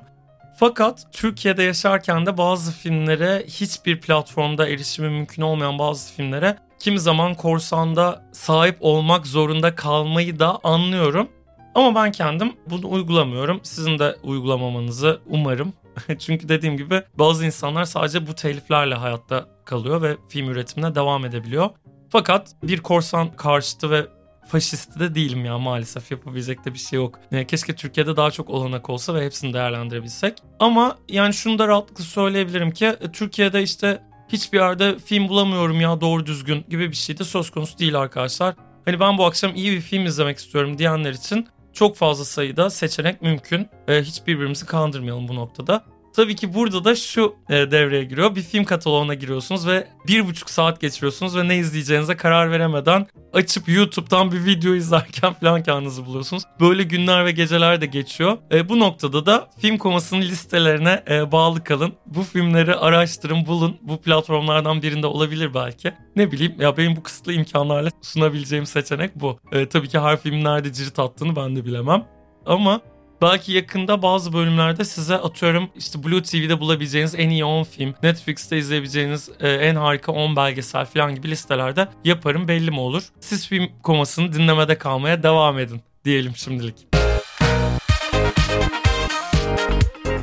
Fakat 0.59 1.13
Türkiye'de 1.13 1.63
yaşarken 1.63 2.25
de 2.25 2.37
bazı 2.37 2.71
filmlere 2.71 3.43
hiçbir 3.47 4.01
platformda 4.01 4.67
erişimi 4.67 5.09
mümkün 5.09 5.41
olmayan 5.41 5.79
bazı 5.79 6.13
filmlere 6.13 6.57
kimi 6.83 6.99
zaman 6.99 7.33
korsanda 7.33 8.23
sahip 8.31 8.77
olmak 8.79 9.27
zorunda 9.27 9.75
kalmayı 9.75 10.39
da 10.39 10.59
anlıyorum. 10.63 11.27
Ama 11.75 12.03
ben 12.03 12.11
kendim 12.11 12.53
bunu 12.69 12.91
uygulamıyorum. 12.91 13.59
Sizin 13.63 13.99
de 13.99 14.15
uygulamamanızı 14.23 15.21
umarım. 15.25 15.73
Çünkü 16.19 16.49
dediğim 16.49 16.77
gibi 16.77 17.03
bazı 17.19 17.45
insanlar 17.45 17.85
sadece 17.85 18.27
bu 18.27 18.35
teliflerle 18.35 18.95
hayatta 18.95 19.45
kalıyor 19.65 20.01
ve 20.01 20.17
film 20.29 20.49
üretimine 20.49 20.95
devam 20.95 21.25
edebiliyor. 21.25 21.69
Fakat 22.09 22.55
bir 22.63 22.79
korsan 22.79 23.31
karşıtı 23.31 23.91
ve 23.91 24.05
faşisti 24.47 24.99
de 24.99 25.15
değilim 25.15 25.45
ya 25.45 25.57
maalesef 25.57 26.11
yapabilecek 26.11 26.65
de 26.65 26.73
bir 26.73 26.79
şey 26.79 26.97
yok. 26.97 27.19
Keşke 27.47 27.75
Türkiye'de 27.75 28.15
daha 28.15 28.31
çok 28.31 28.49
olanak 28.49 28.89
olsa 28.89 29.13
ve 29.13 29.25
hepsini 29.25 29.53
değerlendirebilsek. 29.53 30.37
Ama 30.59 30.97
yani 31.09 31.33
şunu 31.33 31.59
da 31.59 31.67
rahatlıkla 31.67 32.03
söyleyebilirim 32.03 32.71
ki 32.71 32.85
e, 32.85 33.11
Türkiye'de 33.11 33.63
işte 33.63 34.01
hiçbir 34.33 34.57
yerde 34.57 34.99
film 34.99 35.27
bulamıyorum 35.27 35.81
ya 35.81 36.01
doğru 36.01 36.25
düzgün 36.25 36.65
gibi 36.69 36.91
bir 36.91 36.95
şey 36.95 37.17
de 37.17 37.23
söz 37.23 37.49
konusu 37.49 37.79
değil 37.79 37.99
arkadaşlar. 37.99 38.55
Hani 38.85 38.99
ben 38.99 39.17
bu 39.17 39.25
akşam 39.25 39.55
iyi 39.55 39.71
bir 39.71 39.81
film 39.81 40.05
izlemek 40.05 40.37
istiyorum 40.37 40.77
diyenler 40.77 41.13
için 41.13 41.47
çok 41.73 41.95
fazla 41.95 42.25
sayıda 42.25 42.69
seçenek 42.69 43.21
mümkün. 43.21 43.67
Ee, 43.87 44.01
hiç 44.01 44.27
birbirimizi 44.27 44.65
kandırmayalım 44.65 45.27
bu 45.27 45.35
noktada. 45.35 45.83
Tabii 46.15 46.35
ki 46.35 46.53
burada 46.53 46.85
da 46.85 46.95
şu 46.95 47.35
e, 47.49 47.53
devreye 47.53 48.03
giriyor. 48.03 48.35
Bir 48.35 48.41
film 48.41 48.63
kataloğuna 48.63 49.13
giriyorsunuz 49.13 49.67
ve 49.67 49.87
bir 50.07 50.27
buçuk 50.27 50.49
saat 50.49 50.81
geçiriyorsunuz 50.81 51.37
ve 51.37 51.47
ne 51.47 51.57
izleyeceğinize 51.57 52.17
karar 52.17 52.51
veremeden 52.51 53.07
açıp 53.33 53.69
YouTube'dan 53.69 54.31
bir 54.31 54.45
video 54.45 54.73
izlerken 54.73 55.33
falan 55.41 55.63
kendinizi 55.63 56.05
buluyorsunuz. 56.05 56.43
Böyle 56.59 56.83
günler 56.83 57.25
ve 57.25 57.31
geceler 57.31 57.81
de 57.81 57.85
geçiyor. 57.85 58.37
E, 58.51 58.69
bu 58.69 58.79
noktada 58.79 59.25
da 59.25 59.49
film 59.59 59.77
komasının 59.77 60.21
listelerine 60.21 61.03
e, 61.09 61.31
bağlı 61.31 61.63
kalın. 61.63 61.93
Bu 62.05 62.23
filmleri 62.23 62.75
araştırın, 62.75 63.45
bulun. 63.45 63.77
Bu 63.81 64.01
platformlardan 64.01 64.81
birinde 64.81 65.07
olabilir 65.07 65.53
belki. 65.53 65.93
Ne 66.15 66.31
bileyim 66.31 66.55
ya 66.59 66.77
benim 66.77 66.95
bu 66.95 67.03
kısıtlı 67.03 67.33
imkanlarla 67.33 67.89
sunabileceğim 68.01 68.65
seçenek 68.65 69.15
bu. 69.15 69.39
E, 69.51 69.69
tabii 69.69 69.87
ki 69.87 69.99
her 69.99 70.17
film 70.17 70.43
nerede 70.43 70.73
cirit 70.73 70.99
attığını 70.99 71.35
ben 71.35 71.55
de 71.55 71.65
bilemem. 71.65 72.05
Ama 72.45 72.81
Belki 73.23 73.51
yakında 73.51 74.01
bazı 74.01 74.33
bölümlerde 74.33 74.85
size 74.85 75.15
atıyorum 75.15 75.69
işte 75.75 76.03
Blue 76.03 76.23
TV'de 76.23 76.59
bulabileceğiniz 76.59 77.15
en 77.15 77.29
iyi 77.29 77.45
10 77.45 77.63
film, 77.63 77.93
Netflix'te 78.03 78.57
izleyebileceğiniz 78.57 79.29
e, 79.39 79.49
en 79.49 79.75
harika 79.75 80.11
10 80.11 80.35
belgesel 80.35 80.85
falan 80.85 81.15
gibi 81.15 81.29
listelerde 81.29 81.87
yaparım 82.05 82.47
belli 82.47 82.71
mi 82.71 82.79
olur. 82.79 83.03
Siz 83.19 83.47
film 83.47 83.69
komasını 83.83 84.33
dinlemede 84.33 84.77
kalmaya 84.77 85.23
devam 85.23 85.59
edin 85.59 85.81
diyelim 86.05 86.35
şimdilik. 86.35 86.87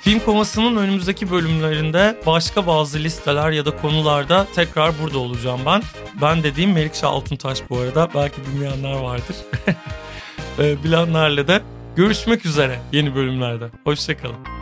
Film 0.00 0.20
komasının 0.20 0.76
önümüzdeki 0.76 1.30
bölümlerinde 1.30 2.18
başka 2.26 2.66
bazı 2.66 2.98
listeler 2.98 3.50
ya 3.50 3.66
da 3.66 3.76
konularda 3.76 4.46
tekrar 4.54 4.92
burada 5.02 5.18
olacağım 5.18 5.60
ben. 5.66 5.82
Ben 6.22 6.42
dediğim 6.42 6.72
Melikşah 6.72 7.08
Altuntaş 7.08 7.58
bu 7.70 7.78
arada. 7.78 8.08
Belki 8.14 8.36
bilmeyenler 8.46 8.92
vardır. 8.92 9.36
Bilenlerle 10.84 11.48
de 11.48 11.62
Görüşmek 11.96 12.46
üzere 12.46 12.78
yeni 12.92 13.14
bölümlerde. 13.14 13.64
Hoşçakalın. 13.84 14.59